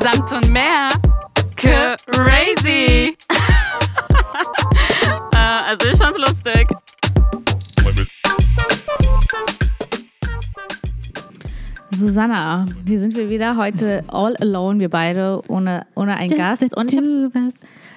[0.00, 0.90] Samt und mehr.
[1.56, 3.16] Crazy.
[5.32, 5.36] äh,
[5.66, 6.68] also ich fand's lustig.
[11.90, 16.62] Susanna, hier sind wir wieder heute all alone, wir beide, ohne, ohne einen Gast.
[16.76, 17.06] Und ich habe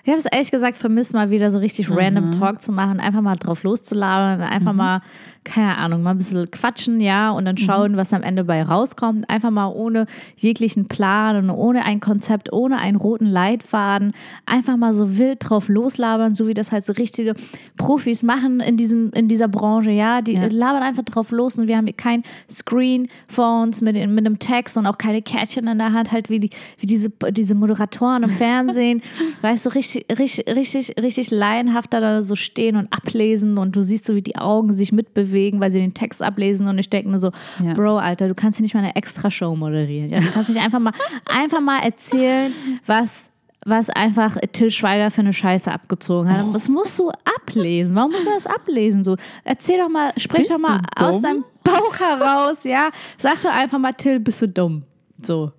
[0.03, 3.21] ich habe es ehrlich gesagt vermisst, mal wieder so richtig random Talk zu machen, einfach
[3.21, 5.01] mal drauf loszulabern, einfach mal
[5.50, 7.65] keine Ahnung, mal ein bisschen quatschen, ja, und dann Mhm.
[7.65, 9.29] schauen, was am Ende bei rauskommt.
[9.29, 10.05] Einfach mal ohne
[10.38, 14.14] jeglichen Plan und ohne ein Konzept, ohne einen roten Leitfaden.
[14.46, 17.33] Einfach mal so wild drauf loslabern, so wie das halt so richtige
[17.78, 20.21] Profis machen in, diesem, in dieser Branche, ja.
[20.21, 20.46] Die Ja.
[20.50, 24.37] labern einfach drauf los und wir haben hier kein Screen vor uns mit, mit einem
[24.39, 28.23] Text und auch keine Kärtchen in der Hand, halt wie, die, wie diese, diese Moderatoren
[28.23, 29.01] im Fernsehen.
[29.42, 34.06] weißt du, richtig, richtig, richtig, richtig laienhaft da so stehen und ablesen und du siehst
[34.06, 37.20] so, wie die Augen sich mitbewegen, weil sie den Text ablesen und ich denke mir
[37.20, 37.31] so,
[37.64, 37.73] Ja.
[37.73, 40.09] Bro, Alter, du kannst hier nicht mal eine Extra-Show moderieren.
[40.09, 40.20] Ja?
[40.20, 40.94] Du kannst nicht einfach mal,
[41.25, 42.53] einfach mal erzählen,
[42.86, 43.30] was
[43.66, 46.46] was einfach Till Schweiger für eine Scheiße abgezogen hat.
[46.54, 47.96] Das musst du ablesen.
[47.96, 49.04] Warum muss man das ablesen?
[49.04, 52.90] So, erzähl doch mal, sprich Bist doch mal du aus deinem Bauch heraus, ja.
[53.18, 54.84] Sag doch einfach mal, Till, bist du dumm?
[55.22, 55.52] So.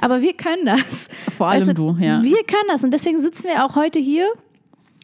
[0.00, 1.08] Aber wir können das.
[1.36, 2.22] Vor allem Weißt du, ja.
[2.22, 4.28] Wir können das und deswegen sitzen wir auch heute hier,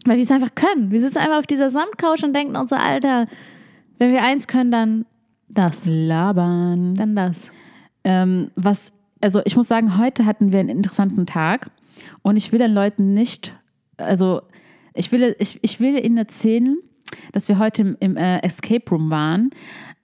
[0.05, 0.91] weil wir es einfach können.
[0.91, 3.27] Wir sitzen einfach auf dieser Samtcouch und denken uns so, Alter,
[4.01, 5.07] wenn wir eins können, dann
[5.49, 5.85] das.
[5.87, 6.95] Labern.
[6.95, 7.51] Dann das.
[8.03, 11.71] Ähm, was, also ich muss sagen, heute hatten wir einen interessanten Tag
[12.23, 13.55] und ich will den Leuten nicht,
[13.99, 14.41] also
[14.95, 16.79] ich will, ich, ich will ihnen erzählen,
[17.33, 19.51] dass wir heute im, im äh, Escape Room waren.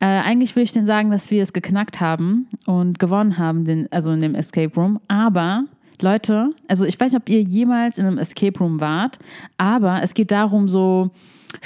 [0.01, 3.91] Äh, eigentlich will ich denen sagen, dass wir es geknackt haben und gewonnen haben, den,
[3.91, 5.01] also in dem Escape Room.
[5.09, 5.65] Aber
[6.03, 9.19] Leute, also ich weiß nicht, ob ihr jemals in einem Escape Room wart,
[9.57, 11.11] aber es geht darum, so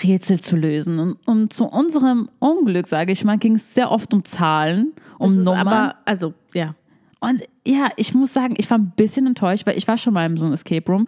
[0.02, 0.98] Rätsel zu lösen.
[0.98, 5.36] Und, und zu unserem Unglück, sage ich mal, ging es sehr oft um Zahlen, um
[5.36, 5.68] Das Nummern.
[5.68, 6.74] aber, also, ja.
[7.20, 10.24] Und ja, ich muss sagen, ich war ein bisschen enttäuscht, weil ich war schon mal
[10.24, 11.06] in so einem Escape Room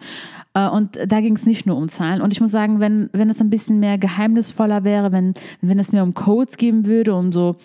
[0.53, 2.21] äh, und da ging es nicht nur um Zahlen.
[2.21, 5.91] Und ich muss sagen, wenn, wenn es ein bisschen mehr geheimnisvoller wäre, wenn, wenn es
[5.91, 7.55] mehr um Codes geben würde, um so,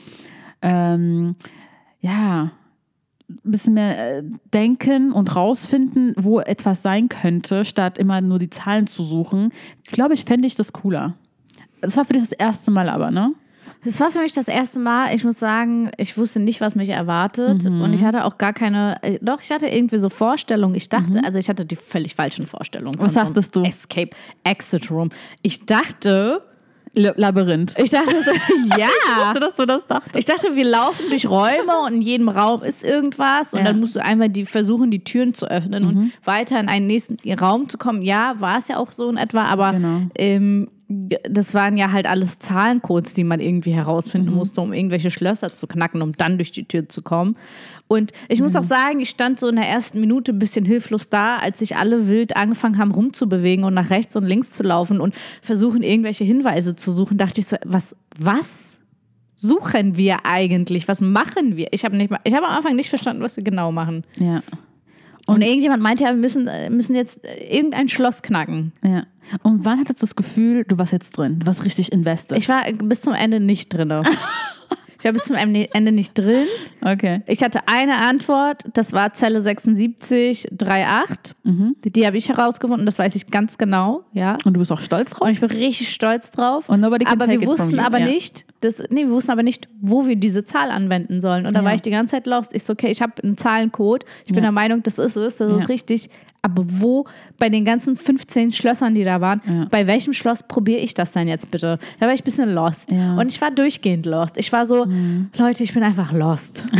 [0.62, 1.34] ähm,
[2.00, 2.52] ja,
[3.28, 4.22] ein bisschen mehr äh,
[4.52, 9.52] denken und rausfinden, wo etwas sein könnte, statt immer nur die Zahlen zu suchen,
[9.84, 11.14] glaube ich, fände ich das cooler.
[11.80, 13.34] Das war für dich das erste Mal aber, ne?
[13.84, 16.88] Es war für mich das erste Mal, ich muss sagen, ich wusste nicht, was mich
[16.88, 17.64] erwartet.
[17.64, 17.80] Mhm.
[17.80, 20.74] Und ich hatte auch gar keine, äh, doch, ich hatte irgendwie so Vorstellungen.
[20.74, 22.98] Ich dachte, also ich hatte die völlig falschen Vorstellungen.
[22.98, 23.04] Mhm.
[23.04, 23.62] Was von so dachtest du?
[23.62, 24.10] Escape
[24.42, 25.10] Exit Room.
[25.42, 26.42] Ich dachte,
[26.94, 27.74] Labyrinth.
[27.78, 28.30] ich dachte, so,
[28.78, 29.34] ja.
[29.38, 30.16] dass du das dachtest?
[30.16, 33.66] Ich dachte, wir laufen durch Räume und in jedem Raum ist irgendwas und Ja.
[33.66, 35.88] dann musst du einfach die versuchen, die Türen zu öffnen Mhm.
[35.88, 38.02] und weiter in einen nächsten Raum zu kommen.
[38.02, 40.02] Ja, war es ja auch so in etwa, aber Genau.
[40.16, 43.74] ähm, das waren ja halt alles Zahlencodes, die man irgendwie Mhm.
[43.74, 47.36] herausfinden musste, um irgendwelche Schlösser zu knacken, um dann durch die Tür zu kommen.
[47.88, 51.10] Und ich muss auch sagen, ich stand so in der ersten Minute ein bisschen hilflos
[51.10, 55.00] da, als sich alle wild angefangen haben rumzubewegen und nach rechts und links zu laufen
[55.00, 58.78] und versuchen, irgendwelche Hinweise zu suchen, dachte ich so, was, was?
[59.34, 60.88] Suchen wir eigentlich?
[60.88, 61.68] Was machen wir?
[61.72, 64.04] Ich habe nicht mal, ich habe am Anfang nicht verstanden, was wir genau machen.
[64.18, 64.42] Ja.
[65.28, 68.72] Und, irgendjemand meinte ja, wir müssen, äh, müssen jetzt äh, irgendein Schloss knacken.
[68.82, 69.04] Ja.
[69.42, 71.38] Und wann hattest du das Gefühl, du warst jetzt drin?
[71.40, 72.38] Du warst richtig invested?
[72.38, 73.92] Ich war bis zum Ende nicht drin.
[74.98, 76.46] ich war bis zum Ende nicht drin.
[76.82, 77.22] okay.
[77.26, 81.34] Ich hatte eine Antwort, das war Zelle 76, 38.
[81.84, 84.36] Die, die habe ich herausgefunden, das weiß ich ganz genau, ja.
[84.44, 85.22] Und du bist auch stolz drauf?
[85.22, 86.68] Und ich bin richtig stolz drauf.
[86.68, 88.06] Und nobody aber wir wussten aber ja.
[88.06, 91.46] nicht, das, nee, wir wussten aber nicht, wo wir diese Zahl anwenden sollen.
[91.46, 91.64] Und da Ja.
[91.66, 92.54] war ich die ganze Zeit lost.
[92.54, 94.04] Ich so, okay, ich habe einen Zahlencode.
[94.22, 94.42] Ich bin Ja.
[94.48, 96.10] der Meinung, das ist es, das ist richtig.
[96.42, 97.04] Aber wo
[97.38, 99.66] bei den ganzen 15 Schlössern, die da waren, Ja.
[99.70, 101.78] bei welchem Schloss probiere ich das denn jetzt bitte?
[102.00, 102.90] Da war ich ein bisschen lost.
[102.90, 103.12] Ja.
[103.14, 103.18] Mhm.
[103.18, 104.38] Und ich war durchgehend lost.
[104.38, 104.86] Ich war so,
[105.36, 106.64] Leute, ich bin einfach lost.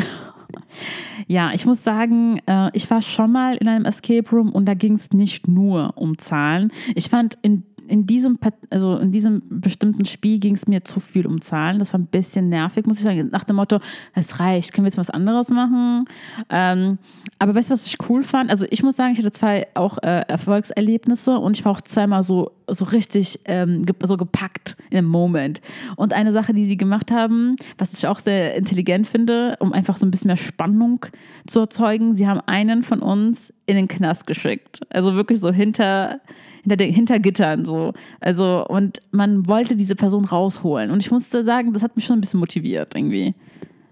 [1.27, 4.73] Ja, ich muss sagen, äh, ich war schon mal in einem Escape Room und da
[4.75, 6.73] ging es nicht nur um Zahlen.
[6.95, 8.39] Ich fand in in diesem,
[8.71, 11.79] also in diesem bestimmten Spiel ging es mir zu viel um Zahlen.
[11.79, 13.29] Das war ein bisschen nervig, muss ich sagen.
[13.33, 13.81] Nach dem Motto,
[14.15, 16.05] es reicht, können wir jetzt was anderes machen?
[16.51, 16.99] Ähm,
[17.39, 18.51] aber weißt du, was ich cool fand?
[18.51, 22.23] Also ich muss sagen, ich hatte zwei auch äh, Erfolgserlebnisse und ich war auch zweimal
[22.23, 25.61] so, so richtig ähm, ge so gepackt in einem Moment.
[25.97, 29.97] Und eine Sache, die sie gemacht haben, was ich auch sehr intelligent finde, um einfach
[29.97, 31.07] so ein bisschen mehr Spannung
[31.47, 34.81] zu erzeugen, sie haben einen von uns in den Knast geschickt.
[34.91, 36.21] Also wirklich so hinter
[36.69, 37.93] hinter, hinter Gittern so.
[38.21, 40.91] Also, und man wollte diese Person rausholen.
[40.91, 43.35] Und ich musste sagen, das hat mich schon ein bisschen motiviert irgendwie.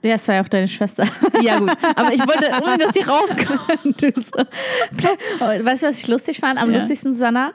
[0.05, 1.05] Ja, das war ja auch deine Schwester.
[1.43, 1.73] Ja, gut.
[1.97, 4.01] Aber ich wollte, ohne dass sie rauskommt.
[4.17, 5.65] So.
[5.65, 6.61] Weißt du, was ich lustig fand?
[6.61, 6.79] Am Ja.
[6.79, 7.53] lustigsten, Susanna?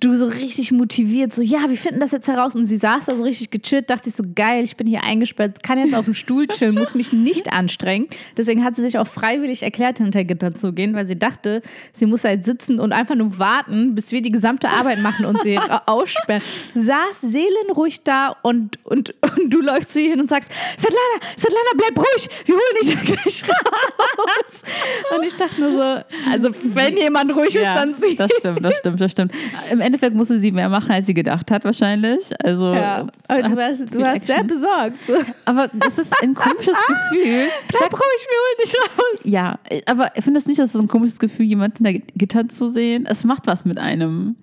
[0.00, 2.54] Du so richtig motiviert, so, ja, wir finden das jetzt heraus.
[2.54, 5.62] Und sie saß da so richtig gechillt, dachte sich so, geil, ich bin hier eingesperrt,
[5.62, 8.08] kann jetzt auf dem Stuhl chillen, muss mich nicht anstrengen.
[8.36, 12.06] Deswegen hat sie sich auch freiwillig erklärt, hinter Gitter zu gehen, weil sie dachte, sie
[12.06, 15.58] muss halt sitzen und einfach nur warten, bis wir die gesamte Arbeit machen und sie
[15.86, 16.42] aussperren.
[16.74, 21.70] Saß seelenruhig da und, und, und du läufst zu ihr hin und sagst, Svetlana, Svetlana,
[21.76, 24.62] bleib ruhig, wir holen dich gleich raus.
[25.16, 28.16] Und ich dachte nur so, also wenn jemand ruhig ist, dann sie.
[28.16, 29.32] das stimmt, das stimmt, das stimmt.
[29.74, 32.22] Im Endeffekt musste sie mehr machen, als sie gedacht hat, wahrscheinlich.
[32.42, 35.04] Also, Ja, aber du warst, du warst sehr besorgt.
[35.04, 37.48] So, Aber das ist ein komisches Gefühl.
[37.68, 39.20] bleib ruhig, wir holen dich raus.
[39.24, 43.04] Ja, aber findest du nicht, dass es ein komisches Gefühl, jemanden da Gitter zu sehen?
[43.06, 44.36] Es macht was mit einem.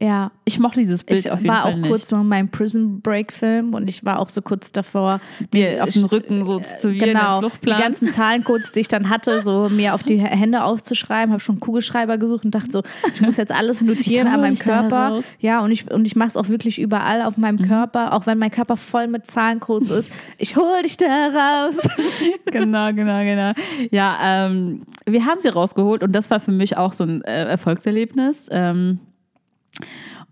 [0.00, 1.88] Ja, Ich mochte dieses Bild ich auf jeden war Fall auch nicht.
[1.88, 5.20] kurz noch in meinem Prison Break Film und ich war auch so kurz davor,
[5.52, 7.80] Dir auf den Rücken so zu wie genau, in die Fluchtplan.
[7.80, 11.60] ganzen Zahlencodes, die ich dann hatte, so mir auf die Hände aufzuschreiben, habe schon einen
[11.60, 12.82] Kugelschreiber gesucht und dachte so,
[13.14, 15.20] ich muss jetzt alles notieren Ich an meinem Körper.
[15.38, 17.68] Ja, und ich, und ich mache es auch wirklich überall auf meinem Mhm.
[17.68, 20.12] Körper, auch wenn mein Körper voll mit Zahlencodes ist.
[20.38, 21.78] Ich hol dich da raus.
[22.46, 23.52] genau, genau, genau.
[23.92, 27.44] Ja, ähm, wir haben sie rausgeholt und das war für mich auch so ein äh,
[27.44, 28.48] Erfolgserlebnis.
[28.50, 28.98] Ähm,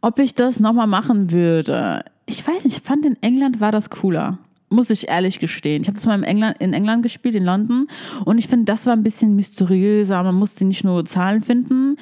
[0.00, 3.90] ob ich das nochmal machen würde, ich weiß nicht, ich fand in England war das
[3.90, 4.38] cooler.
[4.68, 5.82] Muss ich ehrlich gestehen.
[5.82, 7.88] Ich habe das mal in England, in England gespielt, in London.
[8.24, 10.22] Und ich finde, das war ein bisschen mysteriöser.
[10.22, 11.96] Man musste nicht nur Zahlen finden.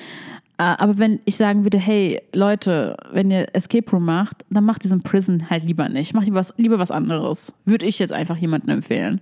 [0.56, 4.84] Äh, Aber wenn ich sagen würde, hey, Leute, wenn ihr Escape Room macht, dann macht
[4.84, 6.14] diesen Prison halt lieber nicht.
[6.14, 7.52] Macht lieber was, lieber was anderes.
[7.64, 9.20] Würde ich jetzt einfach jemandem empfehlen.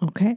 [0.00, 0.36] Okay.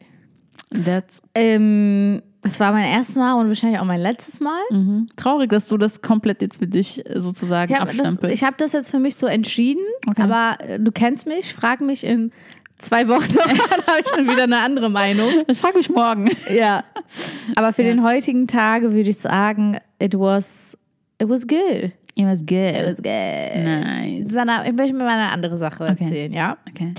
[0.72, 4.62] That's Ähm, das war mein erstes Mal und wahrscheinlich auch mein letztes Mal.
[4.72, 5.10] Mhm.
[5.18, 8.34] Traurig, dass du das komplett jetzt für dich äh, sozusagen Ich habe das, abstempelst.
[8.36, 10.22] ich hab das jetzt für mich so entschieden, Okay.
[10.22, 12.32] aber äh, du kennst mich, frag mich in
[12.78, 13.58] zwei Wochen, dann
[13.88, 15.30] habe ich dann wieder eine andere Meinung.
[15.48, 16.30] ich frage mich morgen.
[16.54, 16.84] Ja.
[17.56, 17.90] Aber für Ja.
[17.94, 20.78] den heutigen Tage würde ich sagen, it was,
[21.22, 21.92] it was good.
[22.18, 22.86] It was It good.
[22.86, 23.64] was good.
[23.64, 24.32] Nice.
[24.32, 26.58] Sana, ich möchte mir mal eine andere Sache erzählen, ja?
[26.70, 26.94] Okay.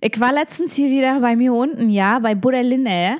[0.00, 3.18] Ich war letztens hier wieder bei mir unten, ja, bei Budeline.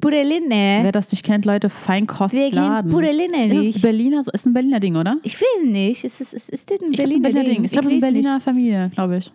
[0.00, 0.80] Budeline.
[0.82, 2.50] Wer das nicht kennt, Leute, Wir Feinkostladen.
[2.82, 3.76] gehen Budeline Ist nicht.
[3.76, 5.16] es Berliner, ist ein Berliner Ding, oder?
[5.22, 6.04] Ich weiß nicht.
[6.04, 7.64] Ist, es, ist, ist das ein glaub, ein Berliner, Berliner Ding.
[7.64, 8.22] Ich glaube, es ist eine nicht.
[8.24, 9.32] Berliner Familie, glaube ich.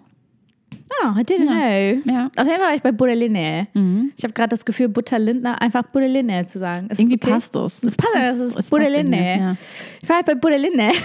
[1.03, 2.11] Ah, I didn't know.
[2.13, 2.25] Ja.
[2.37, 3.67] Auf jeden Fall war ich bei Budeline.
[3.73, 4.11] Mhm.
[4.15, 6.87] Ich habe gerade das Gefühl, Butterlindner einfach Budeline zu sagen.
[6.89, 7.31] Ist Irgendwie es okay?
[7.33, 7.83] passt das.
[7.83, 9.37] Es passt, es ist Budeline.
[9.39, 9.55] Ja.
[10.01, 10.91] Ich war halt bei Budeline.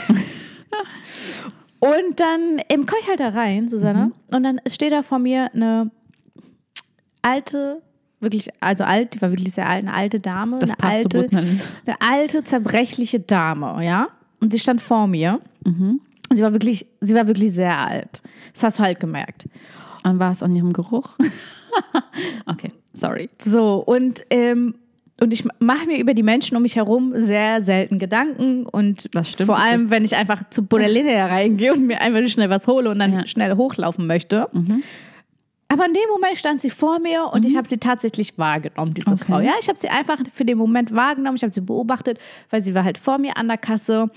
[1.81, 4.37] und dann eben komme ich halt da rein, Susanne, Mhm.
[4.37, 5.91] und dann steht da vor mir eine
[7.23, 7.81] alte,
[8.21, 11.97] wirklich, also alt, die war wirklich sehr alt, eine alte Dame, Das eine alte, eine
[12.01, 14.09] alte, zerbrechliche Dame, ja.
[14.41, 15.41] Und sie stand vor mir.
[15.65, 16.01] Mhm.
[16.29, 18.23] Und sie war wirklich, sie war wirklich sehr alt.
[18.53, 19.47] Das hast du halt gemerkt.
[20.03, 21.15] an war es an ihrem Geruch?
[22.47, 23.29] okay, sorry.
[23.43, 24.75] So, und, ähm,
[25.21, 28.67] und ich mache mir über die Menschen um mich herum sehr selten Gedanken.
[28.67, 32.51] Und Das stimmt, vor allem, wenn ich einfach zu Budeline reingehe und mir einfach schnell
[32.51, 33.27] was hole und dann Ja.
[33.27, 34.49] schnell hochlaufen möchte.
[35.69, 39.11] Aber in dem Moment stand sie vor mir und ich habe sie tatsächlich wahrgenommen, diese
[39.13, 39.25] Okay.
[39.27, 39.41] Frau.
[39.41, 41.37] Ja, ich habe sie einfach für den Moment wahrgenommen.
[41.37, 42.19] Ich habe sie beobachtet,
[42.51, 44.09] weil sie war halt vor mir an der Kasse.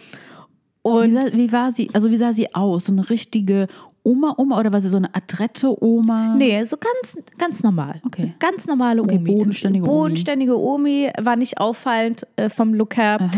[0.83, 2.85] Wie Und sah, wie war sie, also wie sah sie aus?
[2.85, 3.67] So eine richtige
[4.03, 6.35] Oma, Oma oder war sie so eine adrette Oma?
[6.35, 7.99] Nee, so ganz, ganz normal.
[8.05, 8.33] Okay.
[8.39, 9.31] Ganz normale Okay, Omi.
[9.31, 9.93] bodenständige Omi.
[9.93, 13.29] Bodenständige Omi war nicht auffallend äh, vom Look her.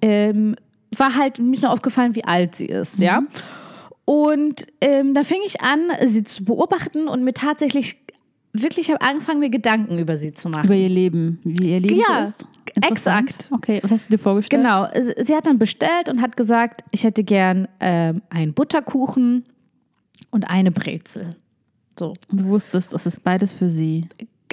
[0.00, 0.56] Ähm,
[0.96, 3.22] war halt, mir ist nur aufgefallen, wie alt sie ist, ja.
[4.06, 7.98] Und ähm, da fing ich an, sie zu beobachten und mir tatsächlich
[8.52, 10.66] wirklich habe angefangen, mir Gedanken über sie zu machen.
[10.66, 12.46] Über ihr Leben, wie ihr Leben Ja, ist?
[12.88, 13.48] Exakt.
[13.50, 14.62] Okay, was hast du dir vorgestellt?
[14.62, 19.44] Genau, sie sie hat dann bestellt und hat gesagt, ich hätte gern ähm, einen Butterkuchen
[20.30, 21.36] und eine Brezel.
[21.98, 22.12] So.
[22.30, 24.06] Und du wusstest, das ist beides für sie.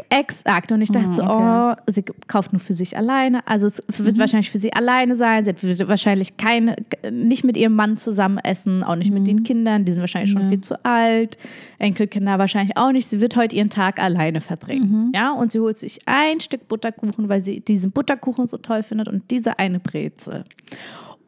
[0.10, 0.72] Exakt.
[0.72, 3.46] Und ich dachte so, Ah, oh, sie kauft nur für sich alleine.
[3.48, 4.06] Also es Mhm.
[4.06, 5.44] wird wahrscheinlich für sie alleine sein.
[5.46, 6.76] Sie wird wahrscheinlich keine,
[7.12, 9.86] nicht mit ihrem Mann zusammen essen, auch nicht mit den Kindern.
[9.86, 10.46] Die sind wahrscheinlich schon Mhm.
[10.48, 10.50] Ja.
[10.50, 11.38] viel zu alt.
[11.78, 13.06] Enkelkinder wahrscheinlich auch nicht.
[13.08, 14.90] Sie wird heute ihren Tag alleine verbringen.
[15.08, 15.12] Mhm.
[15.14, 19.08] Ja, und sie holt sich ein Stück Butterkuchen, weil sie diesen Butterkuchen so toll findet
[19.08, 20.44] und diese eine Brezel.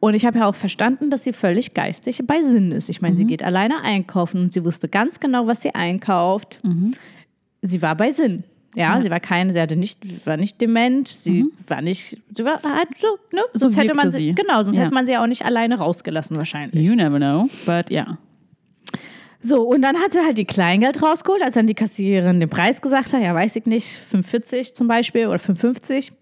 [0.00, 2.88] Und ich habe ja auch verstanden, dass sie völlig geistig bei Sinn ist.
[2.90, 3.16] Ich meine, Mhm.
[3.18, 6.60] sie geht alleine einkaufen und sie wusste ganz genau, was sie einkauft
[7.62, 8.44] sie war bei Sinn.
[8.78, 9.02] Ja, Ja.
[9.02, 12.88] sie war keine, sie hatte nicht, war nicht dement, sie war nicht, sie war halt
[12.98, 13.40] so, ne?
[13.54, 14.34] So Sonst hätte man sie, sie.
[14.34, 14.82] genau, sonst Ja.
[14.82, 16.86] hätte man sie ja auch nicht alleine rausgelassen wahrscheinlich.
[16.86, 18.18] You never know, but ja.
[19.40, 22.82] So, und dann hat sie halt die Kleingeld rausgeholt, als dann die Kassiererin den Preis
[22.82, 26.12] gesagt hat, ja, weiß ich nicht, 5,40 zum Beispiel oder 5,50.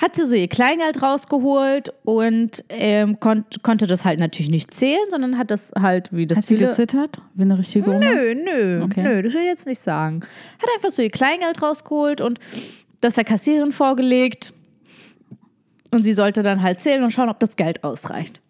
[0.00, 5.00] Hat sie so ihr Kleingeld rausgeholt und ähm, kon konnte das halt natürlich nicht zählen,
[5.10, 6.68] sondern hat das halt, wie das Hat sie viele...
[6.68, 7.20] gezittert?
[7.34, 7.98] Wie eine richtige Oma?
[7.98, 9.02] Nö, nö, Okay.
[9.02, 10.20] nö, das will ich jetzt nicht sagen.
[10.62, 12.38] Hat einfach so ihr Kleingeld rausgeholt und
[13.00, 14.52] das der Kassiererin vorgelegt.
[15.90, 18.40] Und sie sollte dann halt zählen und schauen, ob das Geld ausreicht.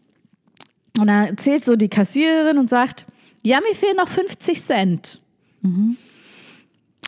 [0.99, 3.07] Und dann zählt so die Kassiererin und sagt,
[3.45, 5.21] ja, mir fehlen noch 50 Cent.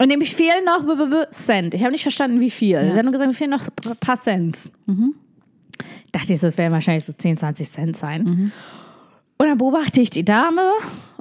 [0.00, 1.75] Und nämlich fehlen noch b- b- b- Cent.
[1.75, 2.80] Ich habe nicht verstanden, wie viel.
[2.92, 4.71] Sie hat nur gesagt, mir fehlen noch ein paar Cent.
[6.12, 8.52] Dachte ich, das werden wahrscheinlich so 10, 20 Cent sein.
[9.38, 10.62] Und dann beobachte ich die Dame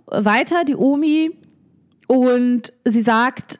[0.07, 1.31] weiter, die Omi,
[2.07, 3.59] und sie sagt,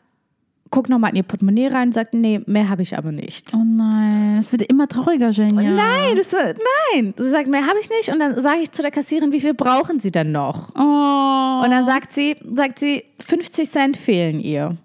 [0.71, 3.51] guck nochmal in ihr Portemonnaie rein und sagt, nee, mehr habe ich aber nicht.
[3.53, 5.71] Oh nein, es wird immer trauriger, Jenja.
[5.71, 7.13] Nein, das, nein.
[7.17, 8.09] Sie sagt, mehr habe ich nicht.
[8.09, 10.69] Und dann sage ich zu der Kassiererin, wie viel brauchen Sie denn noch?
[10.75, 11.63] Oh.
[11.63, 14.77] Und dann sagt sie, sagt sie, 50 Cent fehlen ihr.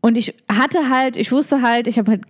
[0.00, 2.22] Und ich hatte halt, ich wusste halt, ich habe halt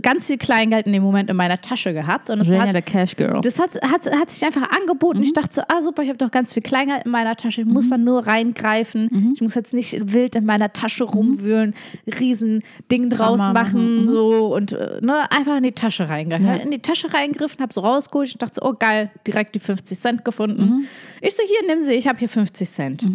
[0.00, 2.30] ganz viel Kleingeld in dem Moment in meiner Tasche gehabt.
[2.30, 3.40] Und es Jenja, hat, der Cash Girl.
[3.42, 5.22] das hat, hat, hat sich einfach angeboten.
[5.22, 7.62] Ich dachte so, ah super, ich habe doch ganz viel Kleingeld in meiner Tasche.
[7.62, 9.32] Ich muss dann nur reingreifen.
[9.34, 11.74] Ich muss jetzt nicht wild in meiner Tasche rumwühlen,
[12.18, 14.08] riesen Ding draus Drama machen, mhm.
[14.08, 16.46] so und äh, ne, einfach in die Tasche reingreifen.
[16.46, 16.54] Ja.
[16.56, 19.98] In die Tasche reingriffen, habe so rausgeholt und dachte so, oh geil, direkt die 50
[19.98, 20.62] Cent gefunden.
[20.62, 20.84] Mhm.
[21.20, 23.08] Ich so, hier, nimm sie, ich habe hier 50 Cent.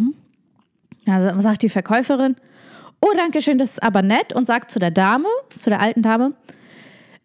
[1.05, 2.35] Ja, sa- sagt die Verkäuferin,
[3.01, 6.01] oh, danke schön, das ist aber nett und sagt zu der Dame, zu der alten
[6.01, 6.33] Dame,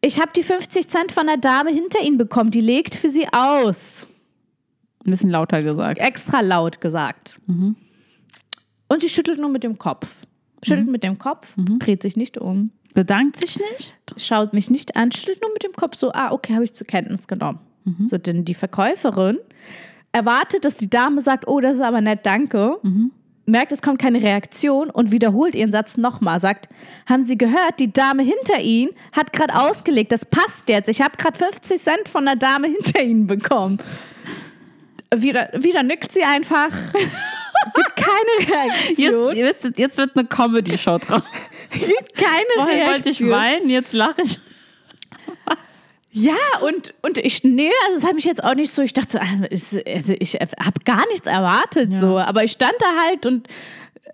[0.00, 3.26] ich habe die 50 Cent von der Dame hinter Ihnen bekommen, die legt für Sie
[3.32, 4.06] aus.
[5.04, 5.98] Ein bisschen lauter gesagt.
[6.00, 7.40] Extra laut gesagt.
[8.88, 10.26] Und sie schüttelt nur mit dem Kopf.
[10.64, 13.96] Schüttelt mit dem Kopf, dreht sich nicht um, Bedankt sich nicht?
[14.16, 16.86] schaut mich nicht an, schüttelt nur mit dem Kopf so, ah, okay, habe ich zur
[16.86, 17.58] Kenntnis genommen.
[18.06, 19.38] So, denn die Verkäuferin
[20.12, 22.78] erwartet, dass die Dame sagt, oh, das ist aber nett, danke.
[23.44, 26.40] Merkt, es kommt keine Reaktion und wiederholt ihren Satz nochmal.
[26.40, 26.68] Sagt,
[27.06, 30.88] haben Sie gehört, die Dame hinter Ihnen hat gerade ausgelegt, das passt jetzt.
[30.88, 33.78] Ich habe gerade 50 Cent von der Dame hinter Ihnen bekommen.
[35.14, 36.68] Wieder, wieder nickt sie einfach.
[37.74, 39.36] Gibt keine Reaktion.
[39.36, 41.22] Jetzt, jetzt, jetzt wird eine Comedy-Show drauf.
[41.72, 42.92] Gibt keine Vorhin Reaktion.
[42.92, 44.38] wollte ich weinen, jetzt lache ich.
[46.14, 49.12] Ja, und, und ich, nee, also das hat mich jetzt auch nicht so, ich dachte
[49.12, 51.98] so, also, ist, also ich habe gar nichts erwartet, Ja.
[51.98, 53.48] so, aber ich stand da halt und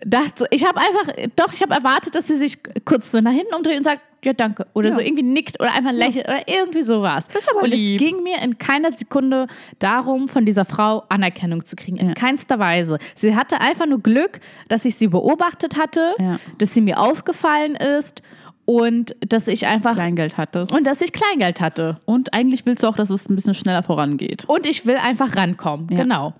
[0.05, 3.33] dachte so, ich habe einfach, doch, ich habe erwartet, dass sie sich kurz so nach
[3.33, 4.95] hinten umdreht und sagt, ja, danke, oder Ja.
[4.95, 7.27] so irgendwie nickt oder einfach lächelt oder irgendwie sowas.
[7.27, 7.99] Das ist aber und lieb.
[8.01, 9.47] es ging mir in keiner Sekunde
[9.79, 12.13] darum, von dieser Frau Anerkennung zu kriegen, in Ja.
[12.13, 12.97] keinster Weise.
[13.15, 14.39] Sie hatte einfach nur Glück,
[14.69, 16.39] dass ich sie beobachtet hatte, Ja.
[16.57, 18.21] dass sie mir aufgefallen ist
[18.69, 20.71] und dass ich einfach Kleingeld hattest.
[20.71, 21.99] und dass ich Kleingeld hatte.
[22.05, 24.45] Und eigentlich willst du auch, dass es ein bisschen schneller vorangeht.
[24.47, 25.87] Und ich will einfach rankommen.
[25.89, 25.97] Ja.
[26.03, 26.33] Genau.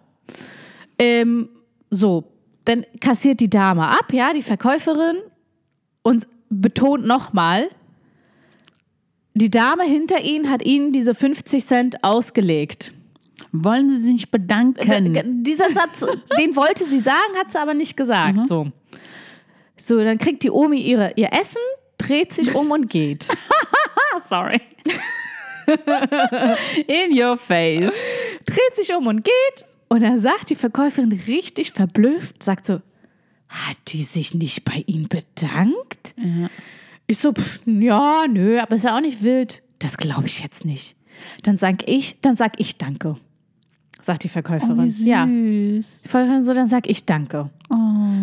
[0.99, 1.49] Ähm,
[1.89, 2.25] so,
[2.65, 5.15] dann kassiert die Dame ab, ja, die Verkäuferin,
[6.03, 7.67] und betont nochmal,
[9.33, 12.93] die Dame hinter ihnen hat ihnen diese 50 Cent ausgelegt.
[13.51, 15.13] Wollen sie sich nicht bedanken?
[15.13, 16.05] D- Dieser Satz,
[16.39, 18.45] den wollte sie sagen, hat sie aber nicht gesagt.
[18.45, 18.67] So.
[19.77, 21.61] so, dann kriegt die Omi ihre, ihr Essen,
[22.09, 23.27] dreht sich um und geht.
[24.29, 24.61] Sorry.
[26.87, 27.93] In your face.
[28.45, 29.65] dreht sich um und geht.
[29.87, 32.81] Und dann sagt die Verkäuferin richtig verblüfft, sagt so,
[33.47, 36.13] hat die sich nicht bei ihm bedankt?
[37.07, 39.63] Ich so, pff, ja, nö, aber ist ja auch nicht wild.
[39.79, 40.95] Das glaube ich jetzt nicht.
[41.43, 43.15] Dann sag ich, dann sag ich Danke.
[44.01, 44.79] Sagt die Verkäuferin.
[44.79, 45.05] Oh, wie süß.
[45.05, 45.25] Ja.
[45.25, 47.49] Die Verkäuferin so, dann sag ich Danke.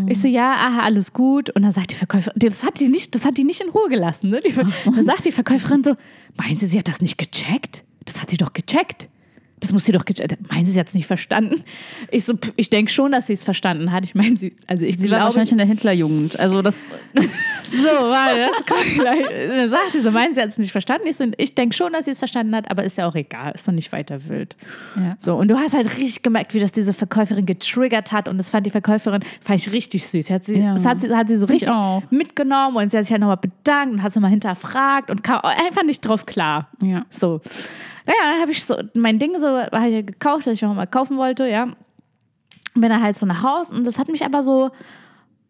[0.09, 1.51] Ich so, ja, aha, alles gut.
[1.51, 3.89] Und dann sagt die Verkäuferin, das hat die nicht, das hat die nicht in Ruhe
[3.89, 4.31] gelassen.
[4.31, 4.41] Ne?
[4.41, 5.97] Die, Dann sagt die Verkäuferin so,
[6.37, 7.83] meinen Sie, sie hat das nicht gecheckt?
[8.05, 9.09] Das hat sie doch gecheckt.
[9.61, 10.37] Das muss sie doch gecheckt.
[10.51, 11.63] Meinen Sie, sie hat es nicht verstanden?
[12.11, 14.05] Ich so, ich denke schon, dass sie es verstanden hat.
[14.05, 16.39] Ich meine, sie, also ich Sie war glaube, wahrscheinlich in der Hitlerjugend.
[16.39, 16.77] Also das.
[17.65, 19.25] so, warte, das kommt gleich.
[19.49, 21.07] Dann sagt sie so, meinen Sie, hat es nicht verstanden?
[21.07, 23.53] Ich, so, ich denke schon, dass sie es verstanden hat, aber ist ja auch egal,
[23.55, 24.57] ist doch nicht weiter wild.
[24.97, 25.17] Ja.
[25.19, 28.51] So, und du hast halt richtig gemerkt, wie das diese Verkäuferin getriggert hat und das
[28.51, 30.29] fand die Verkäuferin, fand ich richtig süß.
[30.29, 30.75] Hat sie, Ja.
[30.75, 31.75] Das hat sie, hat sie so Ich richtig
[32.11, 35.41] mitgenommen und sie hat sich halt nochmal bedankt und hat sie mal hinterfragt und kam
[35.43, 36.69] einfach nicht drauf klar.
[36.83, 37.07] Ja.
[37.11, 37.41] So.
[38.07, 40.87] Naja, dann habe ich so mein Ding so hab ich gekauft, das ich auch mal
[40.87, 41.67] kaufen wollte, ja.
[42.75, 44.65] Bin dann halt so nach Hause und das hat mich aber so.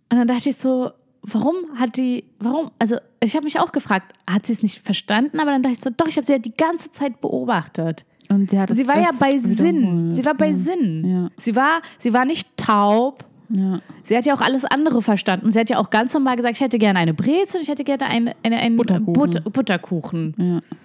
[0.09, 0.91] Und dann dachte ich so,
[1.23, 2.71] warum hat die, warum?
[2.79, 5.41] Also, ich habe mich auch gefragt, hat sie es nicht verstanden?
[5.41, 8.05] Aber dann dachte ich so, doch, ich habe sie ja die ganze Zeit beobachtet.
[8.29, 10.13] Und sie hat Sie war ja bei Sinn.
[10.13, 10.55] Sie war bei ja.
[10.55, 11.05] Sinn.
[11.05, 11.31] Ja.
[11.37, 13.25] Sie, war, sie war nicht taub.
[13.49, 13.81] Ja.
[14.03, 15.53] Sie hat ja auch alles andere verstanden.
[15.53, 17.85] Sie hat ja auch ganz normal gesagt, ich hätte gerne eine Brezel und ich hätte
[17.85, 19.13] gerne einen, eine, einen Butterkuchen.
[19.13, 20.35] But Butterkuchen.
[20.37, 20.77] Ja.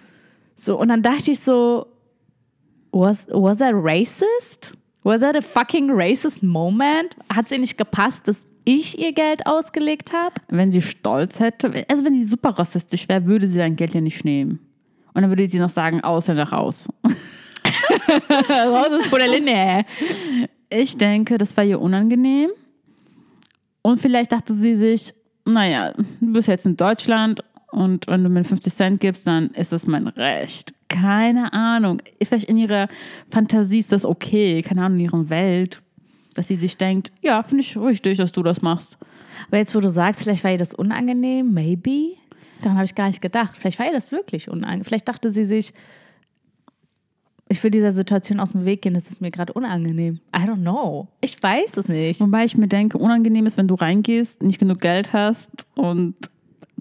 [0.61, 1.87] So, und dann dachte ich so,
[2.91, 4.77] was, was that racist?
[5.01, 7.15] Was that a fucking racist moment?
[7.33, 10.35] Hat sie nicht gepasst, dass ich ihr Geld ausgelegt habe?
[10.49, 14.01] Wenn sie stolz hätte, also wenn sie super rassistisch wäre, würde sie dein Geld ja
[14.01, 14.59] nicht nehmen.
[15.15, 16.87] Und dann würde sie noch sagen, Ausländer raus.
[18.47, 19.83] Raus ist Pudeline.
[20.69, 22.51] Ich denke, das war ihr unangenehm.
[23.81, 25.11] Und vielleicht dachte sie sich,
[25.43, 29.71] naja, du bist jetzt in Deutschland und wenn du mir 50 Cent gibst, dann ist
[29.71, 32.01] das mein Recht, keine Ahnung.
[32.21, 32.89] Vielleicht in ihrer
[33.29, 35.81] Fantasie ist das okay, keine Ahnung, in ihrer Welt,
[36.33, 38.97] dass sie sich denkt, ja, finde ich richtig, dass du das machst.
[39.47, 42.17] Aber jetzt, wo du sagst, vielleicht war ihr das unangenehm, maybe.
[42.61, 43.57] Daran habe ich gar nicht gedacht.
[43.57, 44.85] Vielleicht war ihr das wirklich unangenehm.
[44.85, 45.73] Vielleicht dachte sie sich,
[47.51, 50.19] ich will dieser Situation aus dem Weg gehen, das ist mir gerade unangenehm.
[50.35, 51.07] I don't know.
[51.19, 52.21] Ich weiß es nicht.
[52.21, 56.15] Wobei ich mir denke, unangenehm ist, wenn du reingehst, nicht genug Geld hast und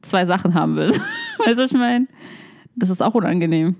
[0.03, 1.01] zwei Sachen haben willst.
[1.39, 2.07] weißt du, was ich meine?
[2.77, 3.77] Das ist auch unangenehm.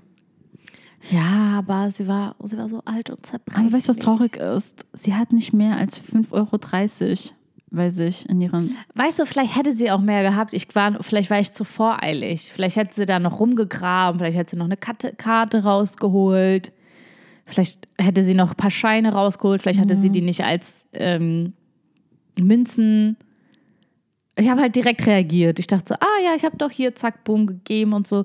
[1.09, 3.65] Ja, aber sie war, sie war so alt und zerbrechlich.
[3.65, 4.85] Aber weißt du, was traurig ist?
[4.93, 6.57] Sie hat nicht mehr als 5,30 Euro
[7.71, 8.75] bei sich in ihren.
[8.93, 10.53] Weißt du, vielleicht hätte sie auch mehr gehabt.
[10.53, 12.51] Ich war, vielleicht war ich zu voreilig.
[12.53, 16.71] Vielleicht hätte sie da noch rumgegraben, vielleicht hätte sie noch eine Karte, Karte rausgeholt.
[17.45, 21.53] Vielleicht hätte sie noch ein paar Scheine rausgeholt, vielleicht hatte sie die nicht als ähm,
[22.39, 23.17] Münzen.
[24.41, 25.59] Ich habe halt direkt reagiert.
[25.59, 28.23] Ich dachte so, ah ja, ich habe doch hier zack, boom gegeben und so.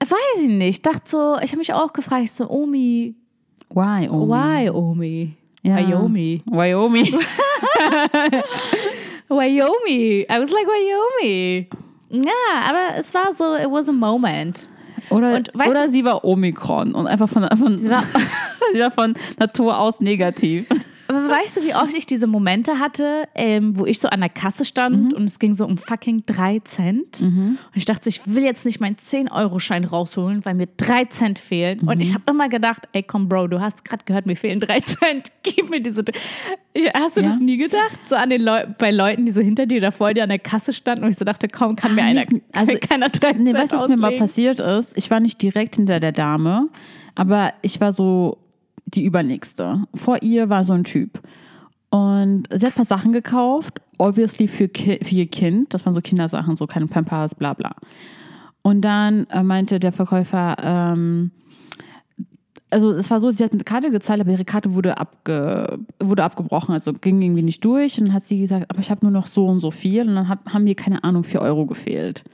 [0.00, 0.68] Weiß ich nicht.
[0.68, 3.14] Ich dachte so, ich habe mich auch gefragt, ich so, Omi,
[3.74, 4.28] Why, Omi?
[4.32, 5.34] why Omi?
[5.62, 5.76] Ja.
[5.76, 6.42] Wyoming.
[6.46, 7.12] Wyoming.
[9.28, 10.24] Wyoming.
[10.30, 11.66] I was like, Wyoming.
[12.10, 14.68] Ja, aber es war so, it was a moment.
[15.10, 18.04] Oder, Und oder du- sie war Omikron und einfach von, von, sie, war-
[18.74, 20.66] war, von Natur aus negativ.
[21.08, 24.28] Aber weißt du, wie oft ich diese Momente hatte, ähm, wo ich so an der
[24.28, 27.20] Kasse stand und es ging so um fucking drei Cent.
[27.22, 31.80] Und ich dachte, ich will jetzt nicht meinen 10-Euro-Schein rausholen, weil mir drei Cent fehlen.
[31.80, 34.80] Und ich habe immer gedacht, ey, komm, Bro, du hast gerade gehört, mir fehlen drei
[34.80, 35.28] Cent.
[35.42, 36.04] Gib mir diese.
[36.74, 37.30] Ich, hast du Ja.
[37.30, 37.98] das nie gedacht?
[38.04, 40.38] So an den Leu bei Leuten, die so hinter dir oder vor dir an der
[40.38, 43.32] Kasse standen und ich so dachte, komm, kann mir Ah, einer, nicht- also- keiner drei
[43.32, 44.18] Nee, Cent weißt du, was mir mal auslegen?
[44.26, 44.96] passiert ist?
[44.96, 46.68] Ich war nicht direkt hinter der Dame,
[47.14, 48.38] aber ich war so
[48.94, 49.84] die Übernächste.
[49.94, 51.20] Vor ihr war so ein Typ.
[51.90, 55.72] Und sie hat ein paar Sachen gekauft, obviously für, Ki für ihr Kind.
[55.72, 57.74] Das waren so Kindersachen, so keine Pampers, bla bla.
[58.62, 61.30] Und dann äh, meinte der Verkäufer, ähm,
[62.70, 66.24] also es war so, sie hat eine Karte gezahlt, aber ihre Karte wurde, abge, wurde
[66.24, 67.98] abgebrochen, also ging irgendwie nicht durch.
[67.98, 70.06] Und dann hat sie gesagt, aber ich habe nur noch so und so viel.
[70.06, 72.24] Und dann hat, haben mir, keine Ahnung, 4 Euro gefehlt.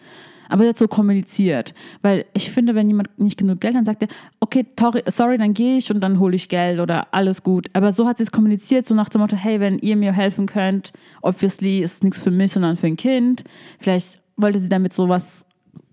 [0.48, 1.74] Aber sie hat so kommuniziert.
[2.02, 4.08] Weil ich finde, wenn jemand nicht genug Geld hat, dann sagt er,
[4.40, 4.66] okay,
[5.06, 7.68] sorry, dann gehe ich und dann hole ich Geld oder alles gut.
[7.72, 10.46] Aber so hat sie es kommuniziert, so nach dem Motto, hey, wenn ihr mir helfen
[10.46, 13.44] könnt, obviously ist es nichts für mich, sondern für ein Kind.
[13.78, 15.46] Vielleicht wollte sie damit sowas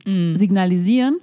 [0.04, 1.20] signalisieren.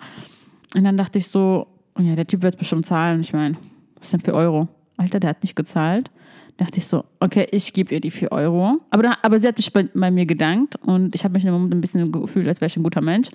[0.75, 1.67] Und dann dachte ich so,
[1.99, 3.21] ja, der Typ wird bestimmt zahlen.
[3.21, 3.57] Ich meine,
[3.99, 4.69] was sind 4 Euro?
[4.97, 6.11] Alter, der hat nicht gezahlt.
[6.59, 8.81] Dachte ich so, okay, ich gebe ihr die 4 Euro.
[8.91, 11.49] Aber, da, aber sie hat sich bei, bei mir gedankt und ich habe mich in
[11.49, 13.29] dem Moment ein bisschen gefühlt, als wäre ich ein guter Mensch.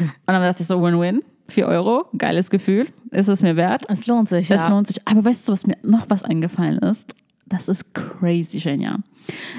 [0.00, 3.84] Und dann dachte ich so, Win-Win, 4 Euro, geiles Gefühl, ist es mir wert.
[3.88, 4.68] Es lohnt sich, Das ja.
[4.68, 5.00] lohnt sich.
[5.06, 7.14] Aber weißt du, was mir noch was eingefallen ist?
[7.46, 8.98] Das ist crazy, Genia.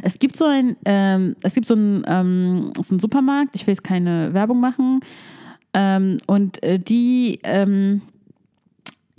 [0.02, 3.74] Es gibt so ein, ähm, es gibt so einen, ähm, so einen Supermarkt, ich will
[3.74, 5.02] jetzt keine Werbung machen,
[5.76, 8.02] ähm, und äh, die, ähm,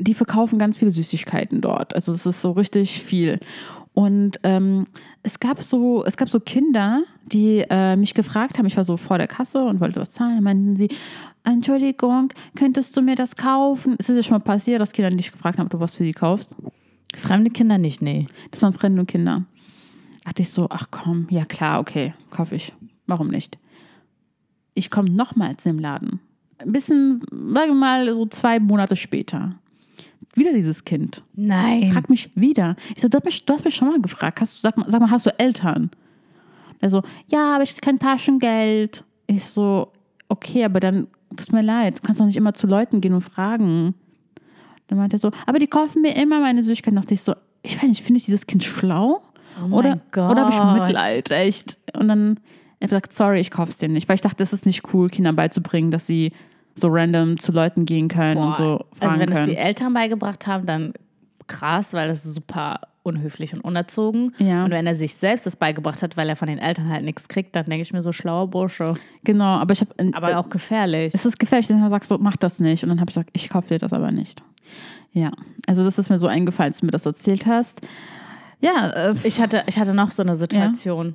[0.01, 1.95] die verkaufen ganz viele Süßigkeiten dort.
[1.95, 3.41] Also es ist so richtig viel.
[3.97, 4.85] Und ähm,
[5.23, 8.67] es gab so, es gab so Kinder, die äh, mich gefragt haben.
[8.67, 10.35] Ich war so vor der Kasse und wollte was zahlen.
[10.35, 10.91] Dann meinten sie,
[11.45, 13.97] Entschuldigung, könntest du mir das kaufen?
[13.99, 16.05] Es ist ja schon mal passiert, dass Kinder dich gefragt haben, ob du was für
[16.05, 16.55] die kaufst.
[17.15, 18.27] Fremde Kinder nicht, nee.
[18.51, 19.47] Das waren fremde Kinder.
[20.27, 22.75] Dachte ich so, ach komm, ja klar, okay, kaufe ich.
[23.07, 23.57] Warum nicht?
[24.75, 26.21] Ich komme nochmal zu dem Laden.
[26.59, 29.55] Ein bisschen, sagen wir mal, so zwei Monate später.
[30.37, 31.25] Wieder dieses Kind.
[31.35, 31.91] Nein.
[31.93, 32.77] Frag mich wieder.
[32.95, 34.41] Ich so, du hast mich, du hast mich schon mal gefragt.
[34.41, 35.91] Hast du, sag, mal, sag mal, hast du Eltern?
[36.81, 39.03] Er so, ja, aber ich habe kein Taschengeld.
[39.27, 39.93] Ich so,
[40.29, 41.99] okay, aber dann tut mir leid.
[41.99, 43.95] Du kannst doch nicht immer zu Leuten gehen und fragen.
[44.89, 46.97] Dann meinte er so, aber die kaufen mir immer meine Süßigkeiten.
[46.97, 49.23] Dachte ich so, ich weiß nicht, finde ich dieses Kind schlau?
[49.59, 50.81] Oh oder oder habe ich Gott.
[50.81, 51.79] Mitleid, echt?
[51.95, 52.41] Und dann
[52.79, 54.09] er hat gesagt, sorry, ich kauf's dir nicht.
[54.09, 56.33] Weil ich dachte, das ist nicht cool, Kindern beizubringen, dass sie
[56.77, 59.49] so random zu Leuten gehen können und so fragen also wenn es können.
[59.49, 60.93] die Eltern beigebracht haben, dann
[61.47, 64.35] krass, weil das ist super unhöflich und unerzogen.
[64.39, 64.65] Ja.
[64.65, 67.29] Und wenn er sich selbst das beigebracht hat, weil er von den Eltern halt nichts
[67.29, 68.95] kriegt, dann denke ich mir so schlauer Bursche.
[69.25, 71.15] genau, aber ich habe Aber auch gefährlich.
[71.15, 72.83] es ist gefährlich, dann sagst so, mach das nicht.
[72.83, 74.43] Und dann habe ich gesagt, ich kaufe dir das aber nicht.
[75.13, 75.31] Ja,
[75.67, 77.81] also das ist mir so eingefallen, als du mir das erzählt hast.
[78.61, 81.15] Ja, äh, Ich hatte, ich hatte noch so eine Situation.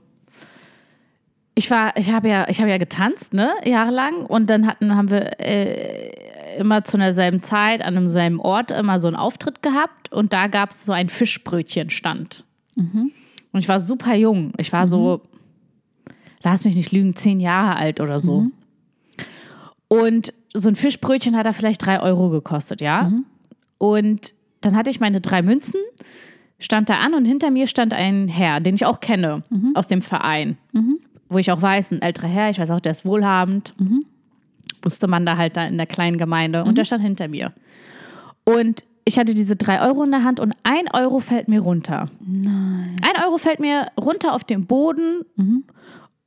[1.53, 4.25] Ich war, ich habe ja, ich habe ja getanzt, ne, jahrelang.
[4.25, 9.07] Und dann hatten, haben wir äh, immer zu derselben Zeit an demselben Ort immer so
[9.07, 10.11] einen Auftritt gehabt.
[10.11, 12.45] Und da gab es so einen Fischbrötchenstand.
[13.51, 14.53] Und ich war super jung.
[14.57, 15.21] Ich war so,
[16.41, 18.45] lass mich nicht lügen, zehn Jahre alt oder so.
[19.89, 23.07] Und so ein Fischbrötchen hat da vielleicht drei Euro gekostet, ja.
[23.77, 25.79] Und dann hatte ich meine drei Münzen,
[26.59, 30.01] stand da an und hinter mir stand ein Herr, den ich auch kenne aus dem
[30.01, 30.57] Verein,
[31.31, 33.73] wo ich auch weiß, ein älterer Herr, ich weiß auch, der ist wohlhabend.
[34.83, 37.53] Wusste man da halt da in der kleinen Gemeinde und der stand hinter mir.
[38.43, 42.09] Und ich hatte diese drei Euro in der Hand und ein Euro fällt mir runter.
[42.19, 42.95] Nein.
[43.01, 45.25] Ein Euro fällt mir runter auf den Boden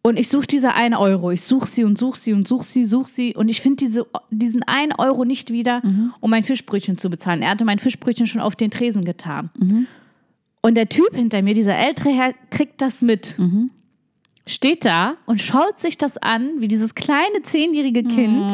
[0.03, 1.31] und ich suche diese ein Euro.
[1.31, 4.07] Ich suche sie und suche sie und suche sie, suche sie und ich finde diese,
[4.31, 5.83] diesen ein Euro nicht wieder,
[6.21, 7.43] um mein Fischbrötchen zu bezahlen.
[7.43, 9.51] Er hatte mein Fischbrötchen schon auf den Tresen getan.
[10.63, 13.35] Und der Typ hinter mir, dieser ältere Herr, kriegt das mit.
[14.47, 18.53] Steht da und schaut sich das an, wie dieses kleine zehnjährige Kind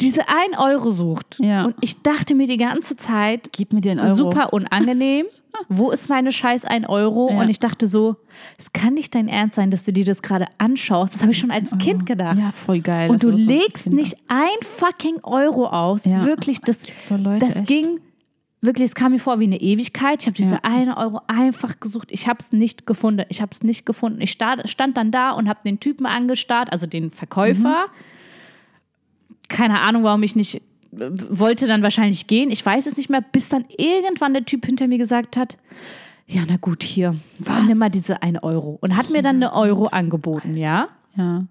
[0.00, 1.38] diese ein Euro sucht.
[1.40, 1.64] Ja.
[1.64, 4.14] Und ich dachte mir die ganze Zeit, Gib mir einen Euro.
[4.14, 5.26] super unangenehm.
[5.68, 7.28] Wo ist meine scheiß 1 Euro?
[7.30, 7.40] Ja.
[7.40, 8.16] Und ich dachte so,
[8.56, 11.14] es kann nicht dein Ernst sein, dass du dir das gerade anschaust.
[11.14, 12.38] Das habe ich schon als Kind gedacht.
[12.38, 13.10] Ja, voll geil.
[13.10, 16.04] Und du legst nicht ein fucking Euro aus.
[16.04, 16.24] Ja.
[16.24, 17.66] Wirklich, das, So Leute, das echt.
[17.66, 18.00] ging,
[18.62, 20.22] wirklich, es kam mir vor wie eine Ewigkeit.
[20.22, 20.60] Ich habe diese Ja.
[20.62, 22.08] eine Euro einfach gesucht.
[22.10, 23.24] Ich habe es nicht gefunden.
[23.28, 24.20] Ich habe es nicht gefunden.
[24.20, 27.86] Ich sta- stand dann da und habe den Typen angestarrt, also den Verkäufer.
[29.48, 32.50] Keine Ahnung, warum ich nicht wollte dann wahrscheinlich gehen.
[32.50, 35.56] Ich weiß es nicht mehr, bis dann irgendwann der Typ hinter mir gesagt hat,
[36.26, 37.14] ja, na gut, hier,
[37.68, 38.76] nimm mal diese 1 Euro.
[38.80, 40.88] Und hat mir dann eine Euro angeboten, ja.
[41.16, 41.44] Ja,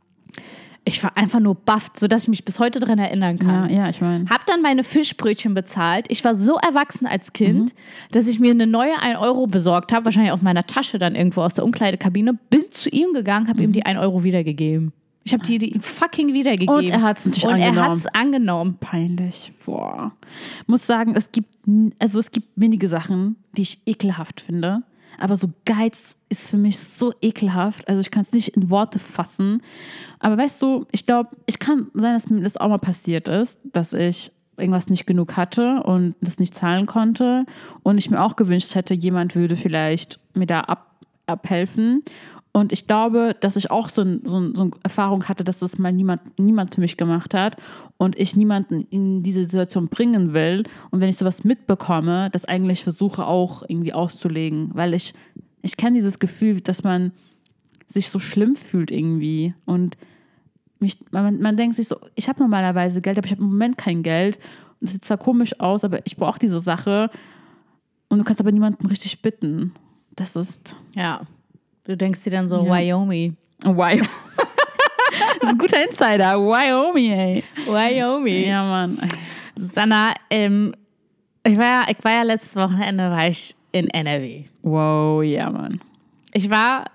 [0.89, 3.69] Ich war einfach nur bufft, sodass ich mich bis heute daran erinnern ja, kann.
[3.69, 4.25] ja, ich meine.
[4.29, 6.07] Hab dann meine Fischbrötchen bezahlt.
[6.09, 7.73] Ich war so erwachsen als Kind,
[8.11, 11.41] dass ich mir eine neue 1 Euro besorgt habe, wahrscheinlich aus meiner Tasche dann irgendwo
[11.41, 14.91] aus der Umkleidekabine, bin zu ihm gegangen, habe ihm die 1 Euro wiedergegeben.
[15.23, 16.75] Ich habe die, die ihm fucking wiedergegeben.
[16.75, 17.89] Und er hat's natürlich Und er angenommen.
[17.91, 18.77] hat's angenommen.
[18.79, 19.53] Peinlich.
[19.63, 20.11] Boah.
[20.65, 21.49] Muss sagen, es gibt,
[21.99, 24.81] also es gibt wenige Sachen, die ich ekelhaft finde.
[25.17, 27.87] Aber so Geiz ist für mich so ekelhaft.
[27.87, 29.61] Also ich kann es nicht in Worte fassen.
[30.19, 33.59] Aber weißt du, ich glaube, ich kann sein, dass mir das auch mal passiert ist,
[33.63, 37.45] dass ich irgendwas nicht genug hatte und das nicht zahlen konnte.
[37.83, 40.95] Und ich mir auch gewünscht hätte, jemand würde vielleicht mir da ab,
[41.25, 42.03] abhelfen.
[42.59, 45.77] Und ich glaube, dass ich auch so, ein, so, so eine Erfahrung hatte, dass das
[45.77, 47.55] mal niemand, niemand für mich gemacht hat
[47.95, 50.63] und ich niemanden in diese Situation bringen will.
[50.91, 55.13] Und wenn ich sowas mitbekomme, das eigentlich versuche auch irgendwie auszulegen, weil ich,
[55.61, 57.13] ich kenne dieses Gefühl, dass man
[57.87, 59.95] sich so schlimm fühlt irgendwie und
[60.81, 63.77] mich, man, man denkt sich so, ich habe normalerweise Geld, aber ich habe im Moment
[63.77, 64.35] kein Geld.
[64.35, 67.09] Und das sieht zwar komisch aus, aber ich brauche diese Sache
[68.09, 69.71] und du kannst aber niemanden richtig bitten.
[70.15, 71.21] Das ist Ja.
[71.89, 72.69] Du denkst dir dann so, Ja.
[72.69, 73.35] Wyoming.
[73.63, 74.01] Wyoming.
[74.37, 76.37] das ist ein guter Insider.
[76.37, 77.43] Wyoming, ey.
[77.65, 78.47] Wyoming.
[78.47, 78.99] Ja, Mann.
[79.55, 80.75] Sanna, ähm,
[81.43, 84.43] ich, war ja, ich war ja letztes Wochenende war ich in NRW.
[84.61, 85.81] Wow, ja, Mann.
[86.31, 86.85] Ich war,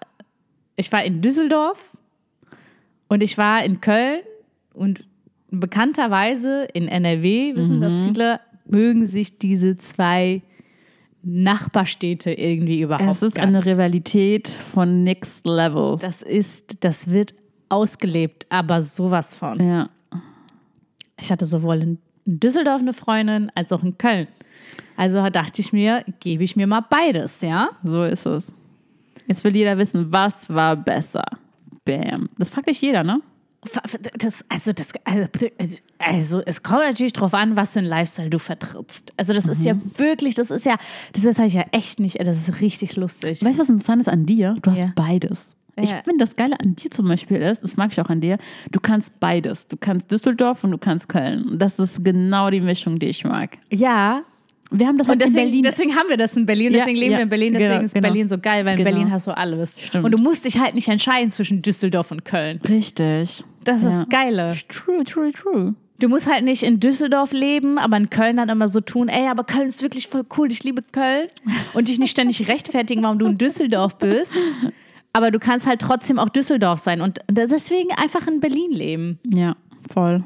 [0.77, 1.91] ich war in Düsseldorf
[3.09, 4.21] und ich war in Köln
[4.75, 5.05] und
[5.51, 10.43] bekannterweise in NRW, wissen das viele, mögen sich diese zwei
[11.25, 13.65] Nachbarstädte irgendwie überhaupt Es ist eine.
[13.65, 15.97] Rivalität von Next Level.
[15.99, 17.35] Das ist, das wird
[17.69, 19.67] ausgelebt, aber sowas von.
[19.67, 19.89] Ja.
[21.21, 24.29] Ich hatte sowohl in in Düsseldorf eine Freundin als auch in Köln.
[24.97, 27.71] Also dachte ich mir, gebe ich mir mal beides, ja?
[27.83, 28.53] So ist es.
[29.27, 31.25] Jetzt will jeder wissen, was war besser.
[31.85, 32.29] Bam.
[32.39, 33.21] Das fragt dich jeder, ne?
[34.19, 38.39] Das, also, das, also, also, es kommt natürlich drauf an, was für ein Lifestyle du
[38.39, 39.13] vertrittst.
[39.17, 40.77] Also, das ist ja wirklich, das ist ja,
[41.13, 43.45] das ist ja echt nicht, das ist richtig lustig.
[43.45, 44.55] Weißt du, was interessant ist an dir?
[44.63, 44.93] Du hast Ja.
[44.95, 45.53] beides.
[45.77, 46.03] Ich Ja.
[46.05, 48.39] finde, das Geile an dir zum Beispiel ist, das mag ich auch an dir,
[48.71, 49.67] du kannst beides.
[49.67, 51.59] Du kannst Düsseldorf und du kannst Köln.
[51.59, 53.59] Das ist genau die Mischung, die ich mag.
[53.73, 54.23] Ja,
[54.79, 55.63] Wir haben das und halt in deswegen, Berlin.
[55.63, 57.85] deswegen haben wir das in Berlin, Ja, deswegen leben ja, wir in Berlin, deswegen genau,
[57.85, 58.09] ist genau.
[58.09, 58.91] Berlin so geil, weil in Genau.
[58.91, 59.77] Berlin hast du alles.
[59.81, 60.05] Stimmt.
[60.05, 62.61] Und du musst dich halt nicht entscheiden zwischen Düsseldorf und Köln.
[62.69, 63.45] Richtig.
[63.65, 63.91] Das ist Ja.
[64.01, 64.55] das Geile.
[64.69, 65.75] True, true, true.
[66.01, 69.29] Du musst halt nicht in Düsseldorf leben, aber in Köln dann immer so tun, ey,
[69.29, 71.29] aber Köln ist wirklich voll cool, ich liebe Köln.
[71.73, 74.33] Und dich nicht ständig rechtfertigen, warum du in Düsseldorf bist.
[75.13, 79.19] Aber du kannst halt trotzdem auch Düsseldorf sein und deswegen einfach in Berlin leben.
[79.25, 79.55] Ja,
[79.93, 80.25] voll.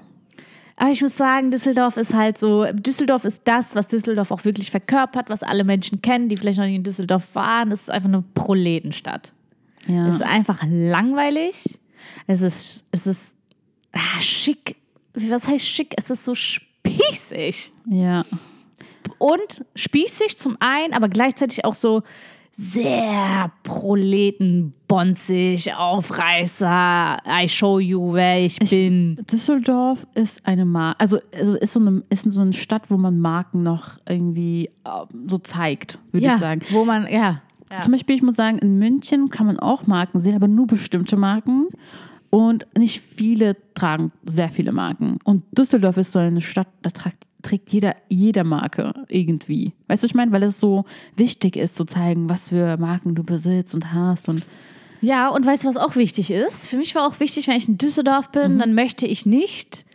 [0.80, 4.70] Aber ich muss sagen, Düsseldorf ist halt so, Düsseldorf ist das, was Düsseldorf auch wirklich
[4.70, 7.72] verkörpert, was alle Menschen kennen, die vielleicht noch nie in Düsseldorf waren.
[7.72, 9.32] Es ist einfach eine Proletenstadt.
[9.88, 10.06] Ja.
[10.06, 11.80] Es ist einfach langweilig.
[12.28, 13.34] Es ist, es ist
[13.92, 14.76] ah, schick.
[15.14, 15.94] Was heißt schick?
[15.96, 17.72] Es ist so spießig.
[17.86, 18.24] ja.
[19.18, 22.04] Und spießig zum einen, aber gleichzeitig auch so
[22.60, 29.14] sehr proletenbonzig, Aufreißer, I show you, wer ich, bin.
[29.30, 33.20] Düsseldorf ist eine Marke, also, also ist, so eine, ist so eine Stadt, wo man
[33.20, 36.62] Marken noch irgendwie äh, so zeigt, würde ja, ich sagen.
[36.70, 37.42] wo man, ja.
[37.72, 37.80] ja.
[37.80, 41.16] Zum Beispiel, ich muss sagen, in München kann man auch Marken sehen, aber nur bestimmte
[41.16, 41.68] Marken.
[42.30, 45.18] Und nicht viele tragen sehr viele Marken.
[45.24, 49.72] Und Düsseldorf ist so eine Stadt, da tragt, trägt jeder, jeder Marke irgendwie.
[49.86, 50.32] Weißt du, ich meine?
[50.32, 50.84] Weil es so
[51.16, 54.28] wichtig ist, zu zeigen, was für Marken du besitzt und hast.
[54.28, 54.42] Und
[55.00, 56.66] Ja, und weißt du, was auch wichtig ist?
[56.66, 59.86] Für mich war auch wichtig, wenn ich in Düsseldorf bin, dann möchte ich nicht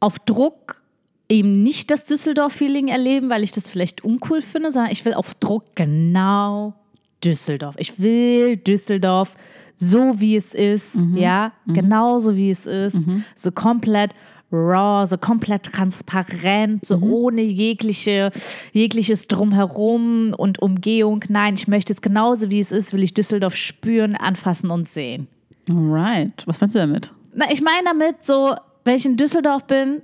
[0.00, 0.82] auf Druck
[1.28, 5.34] eben nicht das Düsseldorf-Feeling erleben, weil ich das vielleicht uncool finde, sondern ich will auf
[5.34, 6.74] Druck genau
[7.22, 7.74] Düsseldorf.
[7.78, 9.36] Ich will Düsseldorf
[9.80, 12.98] so wie es ist, ja, genauso wie es ist,
[13.36, 14.10] so komplett
[14.50, 18.30] raw, so komplett transparent, so ohne jegliche,
[18.72, 21.24] jegliches Drumherum und Umgehung.
[21.28, 25.28] Nein, ich möchte es genauso wie es ist, will ich Düsseldorf spüren, anfassen und sehen.
[25.68, 26.46] Alright.
[26.46, 27.12] Was meinst du damit?
[27.34, 30.00] Na, ich meine damit so, wenn ich in Düsseldorf bin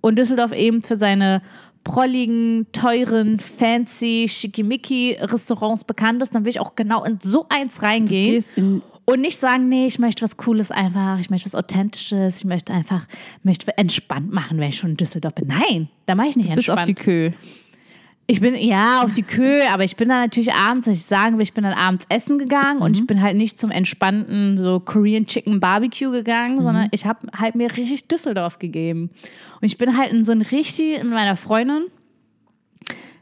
[0.00, 1.40] und Düsseldorf eben für seine
[1.84, 7.82] prolligen, teuren, fancy, schickimicki Restaurants bekannt ist, dann will ich auch genau in so eins
[7.82, 11.54] reingehen gehst in- und nicht sagen, nee, ich möchte was Cooles einfach, ich möchte was
[11.54, 13.06] Authentisches, ich möchte einfach,
[13.42, 15.48] möchte entspannt machen, wenn ich schon in Düsseldorf bin.
[15.48, 16.88] Nein, da mache ich nicht Bis auf entspannt.
[16.88, 17.30] die Kö.
[18.28, 21.42] Ich bin, ja, auf die Kühe, aber ich bin dann natürlich abends, ich sagen will,
[21.42, 25.26] ich bin dann abends essen gegangen und ich bin halt nicht zum entspannten so Korean
[25.26, 29.10] Chicken Barbecue gegangen, sondern ich habe halt mir richtig Düsseldorf gegeben.
[29.60, 31.86] Und ich bin halt in so ein richtig, mit meiner Freundin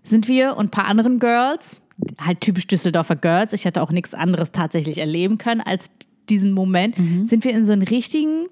[0.03, 1.83] sind wir und ein paar anderen Girls,
[2.21, 5.87] halt typisch Düsseldorfer Girls, ich hatte auch nichts anderes tatsächlich erleben können als
[6.29, 8.47] diesen Moment, sind wir in so einen richtigen,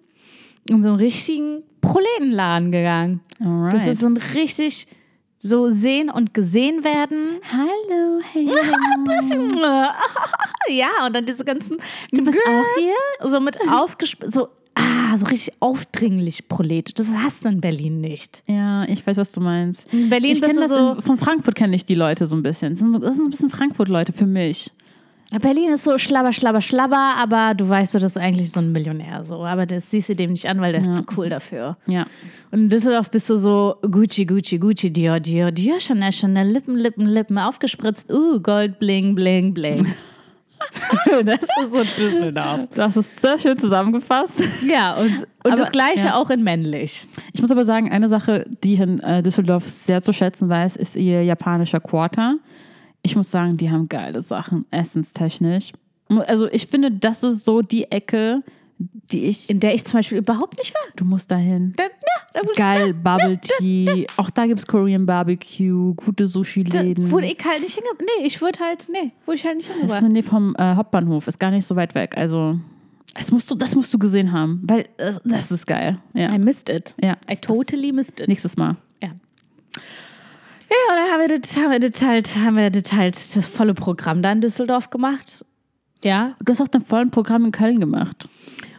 [0.68, 3.20] in so einen richtigen Proletenladen gegangen.
[3.40, 3.72] Alright.
[3.72, 4.88] Das ist so ein richtig
[5.40, 7.40] so sehen und gesehen werden.
[7.52, 8.50] Hallo, hey.
[10.70, 11.78] Ja, und dann diese ganzen.
[12.10, 13.30] Du bist auch hier?
[13.30, 14.48] So mit aufgesp so,
[15.18, 16.92] so richtig aufdringlich Prolete.
[16.94, 18.42] Das hast du in Berlin nicht.
[18.46, 19.92] Ja, ich weiß, was du meinst.
[19.92, 20.92] In Berlin ich kenne du das so.
[20.92, 22.70] in, von Frankfurt kenne ich die Leute so ein bisschen.
[22.70, 24.70] Das sind, das sind ein bisschen Frankfurt-Leute für mich.
[25.42, 28.72] Berlin ist so schlabber, schlabber, schlabber, aber du weißt, so, das ist eigentlich so ein
[28.72, 29.24] Millionär.
[29.26, 29.44] So.
[29.44, 31.76] Aber das siehst du dem nicht an, weil der ist zu cool dafür.
[31.86, 32.06] Ja.
[32.50, 36.76] Und in Düsseldorf bist du so Gucci, Gucci, Gucci, Dior, Dior, Dior, Chanel, Chanel, Lippen,
[36.76, 39.86] Lippen, Lippen, aufgespritzt, uh, Gold, Bling, Bling, Bling.
[41.24, 42.68] das ist so Düsseldorf.
[42.74, 44.42] Das ist sehr schön zusammengefasst.
[44.66, 45.12] Ja, und,
[45.44, 46.14] und Aber- das Gleiche ja.
[46.16, 47.06] auch in männlich.
[47.32, 50.76] Ich muss aber sagen, eine Sache, die ich in äh, Düsseldorf sehr zu schätzen weiß,
[50.76, 52.36] ist ihr japanischer Quarter.
[53.02, 55.72] Ich muss sagen, die haben geile Sachen, essenstechnisch.
[56.26, 58.42] Also ich finde, das ist so die Ecke,
[58.78, 59.50] die ich...
[59.50, 60.82] In der ich zum Beispiel überhaupt nicht war.
[60.96, 61.74] Du musst dahin.
[61.76, 61.90] Da, ja,
[62.34, 64.06] da Geil, Bubble Tea.
[64.16, 67.10] Auch da gibt es Korean Barbecue, gute Sushi-Läden.
[67.10, 68.04] wurde ich halt nicht hingebracht.
[68.18, 70.02] Nee, ich wurde halt, nee, wurde ich halt nicht Das ist hingebracht.
[70.02, 72.16] in der Nähe vom äh, Hauptbahnhof, ist gar nicht so weit weg.
[72.16, 72.58] Also,
[73.14, 75.98] das musst du, das musst du gesehen haben, weil äh, das ist geil.
[76.14, 76.94] Ja, I missed it.
[77.02, 78.28] ja I totally missed it.
[78.28, 78.76] Nächstes Mal.
[79.02, 79.08] Ja.
[80.70, 83.46] Ja, und dann haben wir das, haben wir das halt, haben wir das halt das
[83.48, 85.44] volle Programm da in Düsseldorf gemacht.
[86.04, 86.34] Ja.
[86.44, 88.28] Du hast auch dein vollen Programm in Köln gemacht.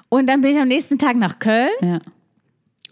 [0.09, 1.99] Und dann bin ich am nächsten Tag nach Köln Ja.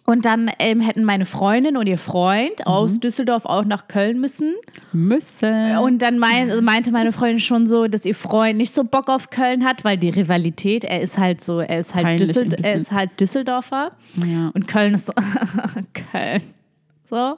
[0.06, 4.54] und dann ähm, hätten meine Freundin und ihr Freund aus Düsseldorf auch nach Köln müssen.
[4.94, 5.78] Müssen.
[5.78, 9.30] Und dann mein, meinte meine Freundin schon so, dass ihr Freund nicht so Bock auf
[9.32, 12.92] Köln hat, weil die Rivalität, er ist halt so, er ist halt, Düssel, er ist
[12.92, 13.92] halt Düsseldorfer
[14.26, 14.52] ja.
[14.54, 15.14] und Köln ist so,
[16.12, 16.42] Köln.
[17.10, 17.38] So.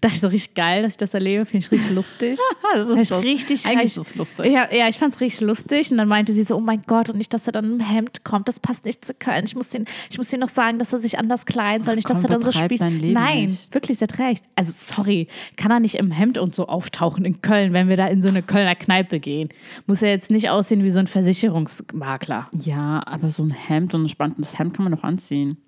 [0.00, 2.38] Dachte ich so richtig geil, dass ich das erlebe, finde ich richtig lustig.
[2.74, 4.46] das Hab ich richtig, Eigentlich ist es lustig.
[4.46, 5.90] ja, ja, ich fand es richtig lustig.
[5.90, 8.24] Und dann meinte sie so, oh mein Gott, und nicht, dass er dann im Hemd
[8.24, 9.44] kommt, das passt nicht zu Köln.
[9.44, 12.08] Ich muss, den, ich muss ihm noch sagen, dass er sich anders kleiden soll, nicht,
[12.08, 12.84] dass komm, er dann so spießt.
[13.02, 13.74] Nein, nicht.
[13.74, 14.44] wirklich, sie hat recht.
[14.56, 18.06] Also sorry, kann er nicht im Hemd und so auftauchen in Köln, wenn wir da
[18.06, 19.50] in so eine Kölner Kneipe gehen.
[19.86, 22.46] Muss er jetzt nicht aussehen wie so ein Versicherungsmakler.
[22.58, 25.58] Ja, aber so ein Hemd und ein spannendes Hemd kann man doch anziehen.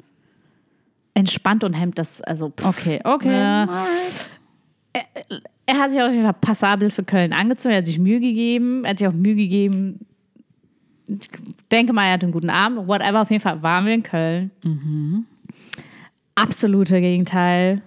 [1.21, 2.67] Entspannt und Hemd, das, also pff.
[2.67, 3.33] Okay, okay.
[3.33, 3.63] Ja.
[3.65, 4.31] Alright.
[5.67, 8.85] er hat sich auf jeden Fall passabel für Köln angezogen, er hat sich Mühe gegeben,
[8.85, 10.07] er hat sich auch Mühe gegeben.
[11.07, 11.29] Ich
[11.71, 14.51] denke mal, er hatte einen guten Abend, whatever, auf jeden Fall waren wir in Köln.
[16.35, 17.83] Absolute Gegenteil.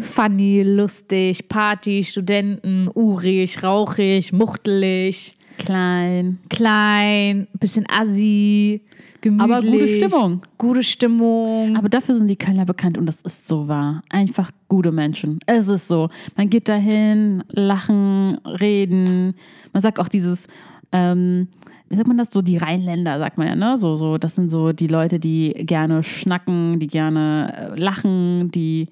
[0.00, 6.38] Funny, lustig, Party, Studenten, urig, rauchig, muchtelig, Klein.
[6.48, 8.82] klein, bisschen assi,
[9.20, 9.52] gemütlich.
[9.52, 10.42] Aber gute Stimmung.
[10.56, 11.76] Gute Stimmung.
[11.76, 14.02] Aber dafür sind die Kölner bekannt und das ist so wahr.
[14.08, 15.40] Einfach gute Menschen.
[15.46, 16.08] Es ist so.
[16.36, 19.34] Man geht dahin, lachen, reden.
[19.72, 20.46] Man sagt auch dieses,
[20.92, 21.48] ähm,
[21.88, 22.30] wie sagt man das?
[22.30, 23.78] So die Rheinländer, sagt man ja, ne?
[23.78, 28.88] So, so, das sind so die Leute, die gerne schnacken, die gerne äh, lachen, die,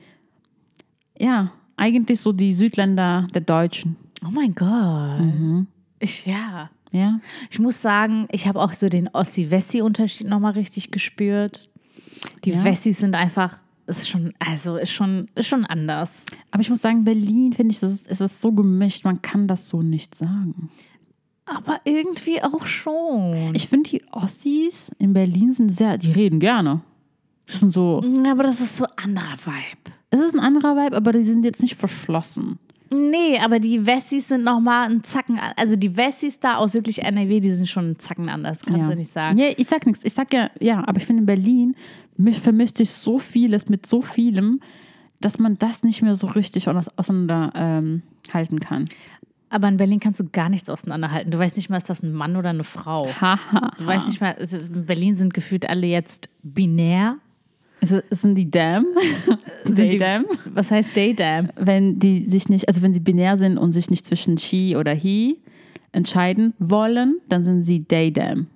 [1.18, 3.96] ja, eigentlich so die Südländer der Deutschen.
[4.24, 5.20] oh mein Gott.
[5.20, 5.66] Mhm.
[5.98, 6.70] Ich, ja.
[6.92, 7.20] Ja.
[7.50, 11.68] Ich muss sagen, ich habe auch so den Ossi-Wessi-Unterschied nochmal richtig gespürt.
[12.44, 12.64] Die Ja.
[12.64, 16.24] Wessis sind einfach, ist schon, also ist schon, ist schon anders.
[16.50, 19.48] Aber ich muss sagen, Berlin, finde ich, das ist, es ist so gemischt, man kann
[19.48, 20.70] das so nicht sagen.
[21.44, 23.54] Aber irgendwie auch schon.
[23.54, 26.80] Ich finde, die Ossis in Berlin sind sehr, die reden gerne.
[27.48, 29.96] Die sind so, Ja, aber das ist so anderer Vibe.
[30.10, 32.58] es ist ein anderer Vibe, aber die sind jetzt nicht verschlossen.
[32.90, 37.40] Nee, aber die Wessis sind nochmal ein Zacken, also die Wessis da aus wirklich NRW,
[37.40, 38.88] die sind schon einen Zacken anders, kannst ja.
[38.90, 39.36] du nicht sagen.
[39.38, 40.04] Ja, ich sag nichts.
[40.04, 41.74] Ich sag ja, ja, aber ich finde in Berlin
[42.16, 44.60] mi- vermischt sich so vieles mit so vielem,
[45.20, 48.02] dass man das nicht mehr so richtig auseinander ähm,
[48.60, 48.84] kann.
[49.48, 51.30] Aber in Berlin kannst du gar nichts auseinanderhalten.
[51.30, 53.08] Du weißt nicht mal, ist das ein Mann oder eine Frau.
[53.20, 53.72] Haha.
[53.78, 57.16] Du weißt nicht mal, ist- in Berlin sind gefühlt alle jetzt binär.
[57.80, 58.86] Es- Sind die Dam?
[59.64, 60.24] Sind die- Dam?
[60.52, 61.50] Was heißt Daydam?
[61.56, 64.92] Wenn die sich nicht, also wenn sie binär sind und sich nicht zwischen she oder
[64.94, 65.38] he
[65.92, 68.48] entscheiden wollen, dann sind sie they, them.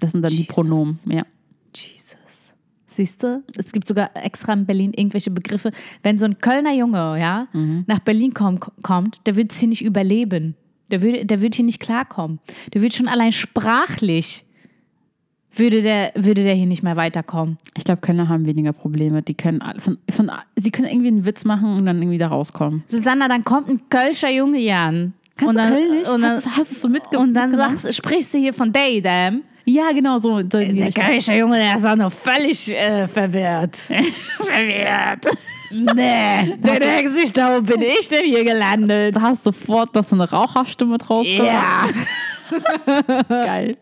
[0.00, 0.54] Das sind dann die Jesus.
[0.54, 1.24] Pronomen, ja.
[1.74, 2.16] Jesus.
[2.86, 3.42] Siehst du?
[3.56, 5.70] Es gibt sogar extra in Berlin irgendwelche Begriffe.
[6.02, 7.48] Wenn so ein Kölner Junge, ja,
[7.86, 10.54] nach Berlin komm, kommt, der wird es hier nicht überleben.
[10.90, 12.38] Der würde, der wird hier nicht klarkommen.
[12.72, 14.45] Der wird schon allein sprachlich,
[15.58, 17.58] würde der, würde der hier nicht mehr weiterkommen.
[17.76, 19.22] Ich glaube, Kölner haben weniger Probleme.
[19.22, 22.84] Die können von, von, sie können irgendwie einen Witz machen und dann irgendwie da rauskommen.
[22.86, 25.14] Susanna, dann kommt ein Kölscher Junge hier an.
[25.36, 26.08] Kannst und du dann, Kölnisch?
[26.08, 29.42] Und dann, hast, hast du es so und dann sagst, sprichst du hier von Daydam.
[29.64, 30.42] Ja, genau so.
[30.42, 30.92] Der.
[30.92, 33.76] Kölscher Junge, der ist auch noch völlig äh, verwirrt.
[34.40, 35.26] verwirrt.
[35.72, 39.16] Nee, der denkt sich, da wo bin ich denn hier gelandet?
[39.16, 41.86] Du hast sofort doch so eine Raucherstimme draus Ja.
[43.28, 43.76] Geil.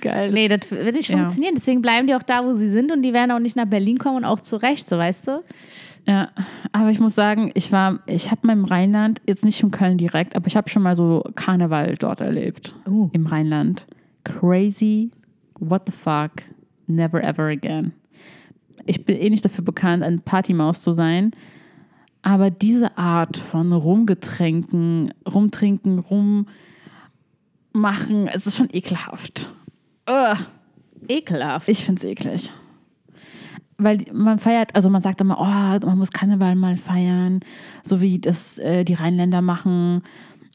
[0.00, 0.30] Geil.
[0.32, 1.18] Nee, das wird nicht Ja.
[1.18, 1.54] funktionieren.
[1.56, 3.98] Deswegen bleiben die auch da, wo sie sind und die werden auch nicht nach Berlin
[3.98, 5.42] kommen und auch zurecht, so weißt du?
[6.06, 6.30] Ja,
[6.72, 9.98] aber ich muss sagen, ich war, ich habe mal im Rheinland, jetzt nicht in Köln
[9.98, 12.74] direkt, aber ich habe schon mal so Karneval dort erlebt.
[12.88, 13.10] Uh.
[13.12, 13.86] Im Rheinland.
[14.24, 15.10] Crazy.
[15.58, 16.30] What the fuck?
[16.86, 17.92] Never ever again.
[18.86, 21.32] Ich bin eh nicht dafür bekannt, ein Partymaus zu sein.
[22.22, 25.98] Aber diese Art von Rumgetränken, Rumtrinken,
[27.74, 29.48] Rummachen, es ist schon ekelhaft.
[30.08, 30.38] Ugh.
[31.08, 31.68] Ekelhaft.
[31.68, 32.50] Ich finde es eklig.
[33.78, 37.40] Weil man feiert, also man sagt immer, oh, man muss Karneval mal feiern,
[37.82, 40.02] so wie das äh, die Rheinländer machen.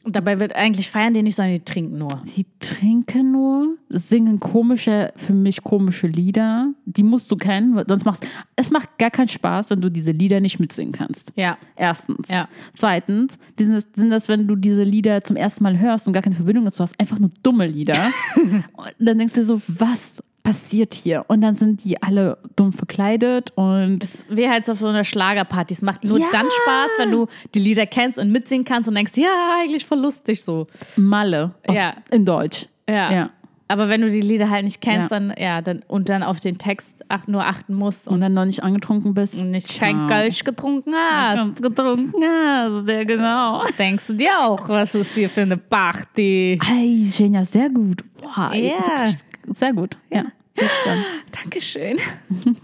[0.06, 2.22] Und dabei wird eigentlich feiern die nicht, sondern die trinken nur.
[2.24, 6.72] Sie trinken nur, singen komische, für mich komische Lieder.
[6.84, 10.38] Die musst du kennen, sonst macht es macht gar keinen Spaß, wenn du diese Lieder
[10.38, 11.32] nicht mitsingen kannst.
[11.34, 11.58] Ja.
[11.74, 12.28] Erstens.
[12.28, 12.48] Ja.
[12.76, 16.22] Zweitens sind das, sind das, wenn du diese Lieder zum ersten Mal hörst und gar
[16.22, 17.98] keine Verbindung dazu hast, einfach nur dumme Lieder.
[18.36, 21.24] und dann denkst du so, was passiert hier?
[21.28, 25.74] Und dann sind die alle dumm verkleidet und Wie halt so auf so einer Schlagerparty.
[25.74, 26.26] Es macht nur Ja.
[26.32, 29.28] dann Spaß, wenn du die Lieder kennst und mitsingen kannst und denkst, ja,
[29.60, 30.66] eigentlich voll lustig so.
[30.96, 31.94] Malle auf, Ja.
[32.10, 32.66] in Deutsch.
[32.88, 33.12] Ja.
[33.12, 33.30] Ja.
[33.68, 35.18] Aber wenn du die Lieder halt nicht kennst, Ja.
[35.18, 38.32] dann, ja, dann, und dann auf den Text ach, nur achten musst Und und dann
[38.32, 39.34] noch nicht angetrunken bist.
[39.42, 43.64] nicht kein Kölsch getrunken hast, getrunken hast, sehr genau.
[43.76, 46.60] denkst du dir auch, was ist hier für eine Party?
[46.62, 48.04] Hey, Genia, sehr gut.
[48.22, 49.10] Boah, ey, Ja.
[49.52, 49.96] Sehr gut.
[50.10, 50.20] Ja.
[50.20, 50.98] An.
[51.42, 51.98] Dankeschön.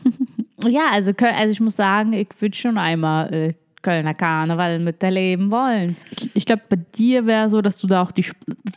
[0.66, 5.96] ja, also, also ich muss sagen, ich würde schon einmal äh, Kölner Karneval miterleben wollen.
[6.34, 8.24] Ich, glaube, bei dir wäre so, dass du da auch die.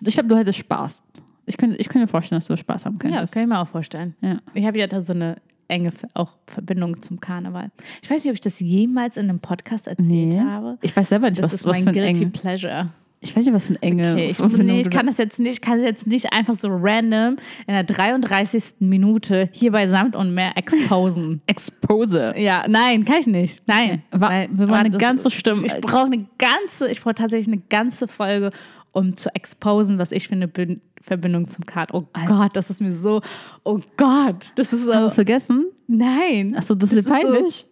[0.02, 1.04] Ich glaube, du hättest Spaß.
[1.46, 3.34] Ich könnte, ich könnte mir vorstellen, dass du Spaß haben Ja, könntest.
[3.34, 4.16] kann ich mir auch vorstellen.
[4.22, 4.40] Ja.
[4.56, 5.38] Ich habe ja da so eine
[5.68, 7.70] enge auch Verbindung zum Karneval.
[8.02, 10.40] Ich weiß nicht, ob ich das jemals in einem Podcast erzählt Nee.
[10.40, 10.78] habe.
[10.82, 12.32] Ich weiß selber nicht, Das was, ist was mein für ein guilty enge.
[12.32, 12.90] pleasure.
[13.26, 14.12] Ich weiß nicht, was für ein enge.
[14.14, 17.74] Okay, ich, nee, ich kann das jetzt nicht, kann jetzt nicht einfach so random in
[17.74, 18.76] der 33.
[18.80, 21.42] Minute hier bei Samt und mehr exposen.
[21.48, 22.34] Expose.
[22.38, 23.64] ja, nein, kann ich nicht.
[23.68, 24.04] Nein.
[24.12, 25.66] Wa- Weil- wir weil eine das- ganze Stimme.
[25.66, 28.52] Ich brauche eine ganze, ich brauche tatsächlich eine ganze Folge,
[28.92, 31.94] um zu exposen, was ich für eine Bin- Verbindung zum Kart.
[31.94, 33.22] Oh Gott, das ist mir so,
[33.64, 35.66] oh Gott, das ist Hast du so, es vergessen?
[35.88, 36.56] nein.
[36.58, 37.66] Achso, das, ist Das ist so- peinlich.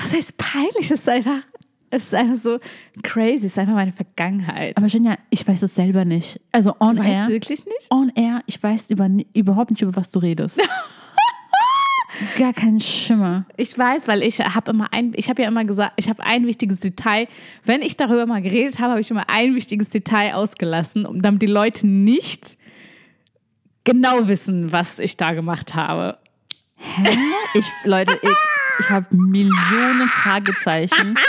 [0.00, 0.90] Was heißt peinlich?
[0.90, 1.38] Es ist einfach,
[1.92, 2.58] es ist einfach so
[3.02, 4.76] crazy, es ist einfach meine Vergangenheit.
[4.78, 6.40] Aber Genia, ich weiß es selber nicht.
[6.50, 7.20] Also on Du air.
[7.22, 7.90] weißt wirklich nicht?
[7.90, 10.58] On air, ich weiß über, überhaupt nicht, über was du redest.
[12.38, 13.44] Gar keinen Schimmer.
[13.56, 16.46] Ich weiß, weil ich habe immer ein, ich habe ja immer gesagt, ich habe ein
[16.46, 17.28] wichtiges Detail.
[17.64, 21.42] Wenn ich darüber mal geredet habe, habe ich immer ein wichtiges Detail ausgelassen, um damit
[21.42, 22.56] die Leute nicht
[23.84, 26.18] genau wissen, was ich da gemacht habe.
[27.54, 28.30] Ich, Leute, ich,
[28.80, 31.16] ich habe Millionen Fragezeichen.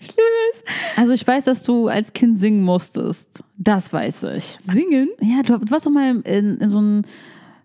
[0.00, 0.62] Ich liebe es.
[0.96, 3.42] Also ich weiß, dass du als Kind singen musstest.
[3.56, 4.58] Das weiß ich.
[4.62, 5.08] Singen?
[5.20, 7.02] Ja, du, warst doch mal in, in so einem,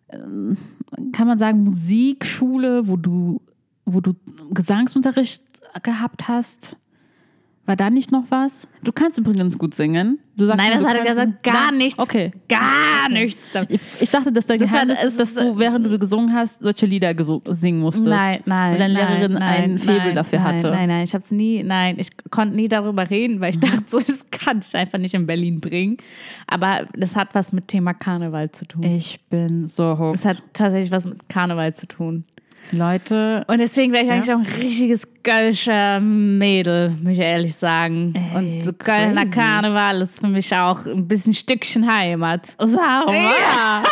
[0.10, 0.58] ähm,
[1.12, 3.42] kann man sagen, Musikschule, wo du,
[3.86, 4.14] wo du
[4.52, 5.44] Gesangsunterricht
[5.84, 6.78] gehabt hast.
[7.68, 8.66] War da nicht noch was?
[8.82, 10.20] Du kannst übrigens gut singen.
[10.38, 12.00] Du sagst Nein, das hat er gesagt, gar nichts.
[12.00, 12.32] Okay.
[12.48, 13.42] Gar nichts.
[13.68, 16.86] Ich, ich dachte, dass dein Das Geheimnis ist, dass du, während du gesungen hast, solche
[16.86, 17.14] Lieder
[17.50, 18.08] singen musstest.
[18.08, 18.72] Nein, nein.
[18.72, 20.72] Weil deine nein, Lehrerin nein, ein Faible nein, dafür nein, hatte.
[20.72, 23.84] Nein, nein, ich habe es nie, nein, ich konnte nie darüber reden, weil ich dachte,
[23.88, 25.98] so, das kann ich einfach nicht in Berlin bringen.
[26.48, 28.84] Aber das hat was mit Thema Karneval zu tun.
[28.84, 30.20] Ich bin so hooked.
[30.20, 32.24] Es hat tatsächlich was mit Karneval zu tun.
[32.72, 34.16] Leute, Und deswegen wäre ich Ja.
[34.16, 38.14] eigentlich auch ein richtiges Kölscher Mädel, muss ich ehrlich sagen.
[38.16, 39.32] Ey, Und so Kölner crazy.
[39.40, 42.48] Karneval ist für mich auch ein bisschen Stückchen Heimat.
[42.60, 43.14] sag mal.
[43.16, 43.84] Ja.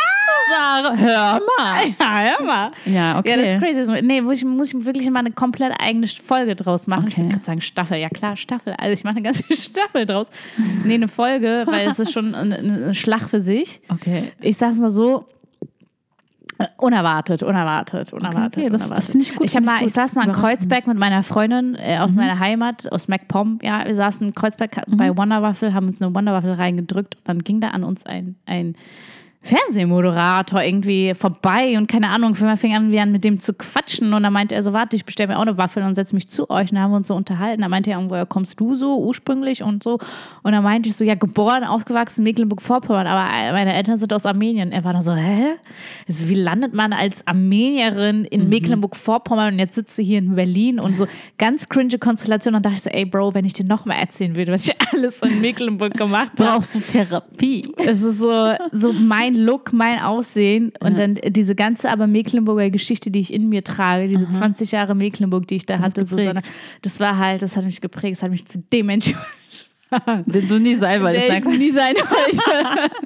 [0.47, 1.81] Sarah, hör mal.
[1.99, 2.71] Ja, hör mal.
[2.85, 3.31] Ja, okay.
[3.31, 3.83] Ja, das ist crazy.
[3.83, 7.05] So, Nee, muss ich, muss ich wirklich mal eine komplett eigene Folge draus machen.
[7.07, 7.21] Ich Okay.
[7.23, 7.97] würde gerade sagen Staffel.
[7.97, 8.73] Ja klar, Staffel.
[8.77, 10.27] Also ich mache eine ganze Staffel draus.
[10.83, 13.81] Nee, eine Folge, weil es ist schon eine, eine Schlag für sich.
[13.89, 14.31] Okay.
[14.39, 15.25] Ich sag's mal so.
[16.77, 18.57] Unerwartet, unerwartet, unerwartet.
[18.57, 18.97] okay, das- unerwartet.
[18.97, 20.33] das finde ich gut, Ich, hab mal, ich ich saß mal in.
[20.33, 23.59] Kreuzberg mit meiner Freundin äh, aus meiner Heimat, aus MacPom.
[23.61, 27.59] Ja, wir saßen in Kreuzberg bei Wonderwaffel, haben uns eine Wonderwaffel reingedrückt und dann ging
[27.59, 28.75] da an uns ein, ein
[29.45, 34.13] Fernsehmoderator irgendwie vorbei und keine Ahnung, wir fingen an, wir an mit dem zu quatschen
[34.13, 36.27] und dann meinte er so, warte, ich bestelle mir auch eine Waffel und setze mich
[36.27, 37.61] zu euch und dann haben wir uns so unterhalten.
[37.61, 39.99] Da meinte er irgendwo, ja, kommst du so ursprünglich und so
[40.41, 44.25] und dann meinte ich so, ja, geboren, aufgewachsen in Mecklenburg-Vorpommern, aber meine Eltern sind aus
[44.25, 44.71] Armenien.
[44.71, 45.53] Er war dann so, hä?
[46.07, 50.79] Also, wie landet man als Armenierin in Mecklenburg-Vorpommern und jetzt sitzt du hier in Berlin
[50.79, 53.85] und so ganz cringe Konstellation und dachte ich so, ey Bro, wenn ich dir noch
[53.85, 56.49] mal erzählen würde, was ich alles in Mecklenburg gemacht habe.
[56.49, 57.61] Brauchst du Therapie?
[57.77, 63.11] Es ist so, so mein Look, mein Aussehen und dann diese ganze aber Mecklenburger Geschichte,
[63.11, 66.27] die ich in mir trage, diese 20 Jahre Mecklenburg, die ich da hatte, geprägt.
[66.27, 66.41] Susanne,
[66.81, 69.15] das war halt, das hat mich geprägt, das hat mich zu dem Menschen,
[70.25, 71.27] Den du nie sein wolltest.
[71.27, 72.91] der ich nie sein wollte.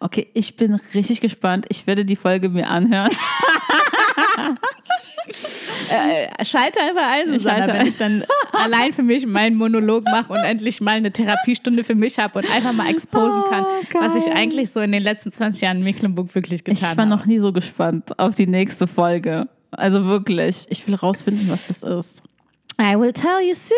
[0.00, 1.66] Okay, ich bin richtig gespannt.
[1.70, 3.10] Ich werde die Folge mir anhören.
[5.90, 10.32] äh, schalte einfach ein, Susanne, Schalte wenn ich dann allein für mich meinen Monolog mache
[10.32, 13.64] und endlich mal eine Therapiestunde für mich habe und einfach mal exposen kann,
[13.94, 16.82] Oh, was ich eigentlich so in den letzten 20 Jahren in Mecklenburg wirklich getan Ich
[16.82, 17.06] war habe.
[17.06, 19.48] noch nie so gespannt auf die nächste Folge.
[19.70, 22.22] Also wirklich, ich will rausfinden, was das ist.
[22.80, 23.74] I will tell you soon.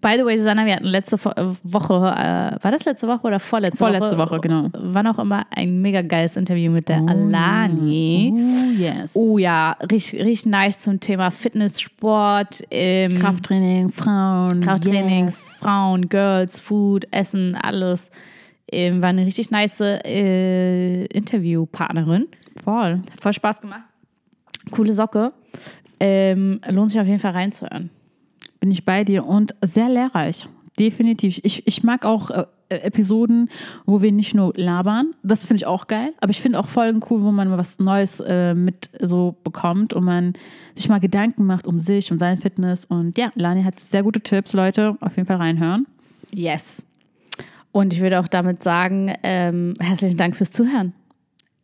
[0.00, 3.40] By the way, Susanna, wir hatten letzte äh, Woche, äh, war das letzte Woche oder
[3.40, 4.68] vorletzte, Vorletzte Woche, genau.
[4.72, 8.32] War noch immer ein mega geiles Interview mit der Alani.
[8.32, 9.10] Oh, yes.
[9.14, 14.60] Oh ja, richtig, richtig nice zum Thema Fitness, Sport, ähm, Krafttraining, Frauen.
[14.60, 15.38] Krafttraining, Yes.
[15.58, 18.10] Frauen, Girls, Food, Essen, alles.
[18.70, 22.26] Ähm, war eine richtig nice äh, Interviewpartnerin.
[22.64, 23.00] Voll.
[23.10, 23.82] Hat voll Spaß gemacht.
[24.70, 25.32] Coole Socke.
[26.00, 27.90] Ähm, lohnt sich auf jeden Fall reinzuhören.
[28.62, 30.48] Bin ich bei dir und sehr lehrreich.
[30.78, 31.40] Definitiv.
[31.42, 33.50] Ich, ich mag auch äh, Episoden,
[33.86, 35.14] wo wir nicht nur labern.
[35.24, 36.14] Das finde ich auch geil.
[36.20, 39.94] Aber ich finde auch Folgen cool, wo man mal was Neues äh, mit so bekommt
[39.94, 40.34] und man
[40.76, 42.84] sich mal Gedanken macht um sich, um sein Fitness.
[42.84, 44.96] Und ja, Lani hat sehr gute Tipps, Leute.
[45.00, 45.88] Auf jeden Fall reinhören.
[46.32, 46.86] Yes.
[47.72, 50.92] Und ich würde auch damit sagen, ähm, herzlichen Dank fürs Zuhören.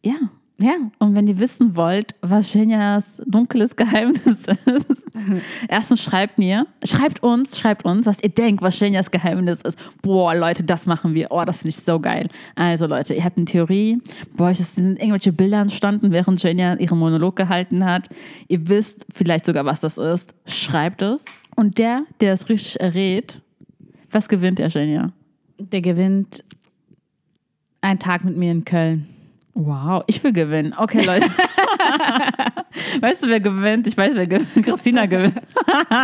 [0.05, 0.17] Ja.
[0.61, 0.73] Ja.
[0.99, 4.25] Und wenn ihr wissen wollt, was Genias dunkles Geheimnis
[4.67, 5.05] ist,
[5.69, 9.79] erstens schreibt mir, schreibt uns, schreibt uns, was ihr denkt, was Genias Geheimnis ist.
[10.03, 11.29] Boah, Leute, das machen wir.
[11.31, 12.29] Oh, das finde ich so geil.
[12.57, 13.99] Also, Leute, ihr habt eine Theorie.
[14.37, 18.09] Bei euch sind irgendwelche Bilder entstanden, während Genia ihren Monolog gehalten hat.
[18.49, 20.35] Ihr wisst vielleicht sogar, was das ist.
[20.47, 21.25] Schreibt es.
[21.55, 23.43] Und der, der es richtig errät,
[24.11, 25.13] was gewinnt er, Genia?
[25.59, 26.43] Der gewinnt
[27.81, 29.07] einen Tag mit mir in Köln.
[29.61, 30.73] Wow, ich will gewinnen.
[30.79, 31.27] Okay, Leute.
[33.01, 33.89] weißt du, wer gewinnt?
[33.89, 34.65] Ich weiß, wer gewinnt.
[34.65, 35.35] Christina gewinnt.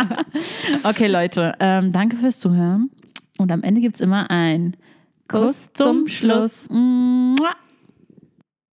[0.83, 1.55] okay, Leute.
[1.61, 2.89] Ähm, danke fürs Zuhören.
[3.37, 4.75] Und am Ende gibt es immer ein
[5.29, 6.67] Kuss zum Schluss.
[6.69, 7.55] Mua.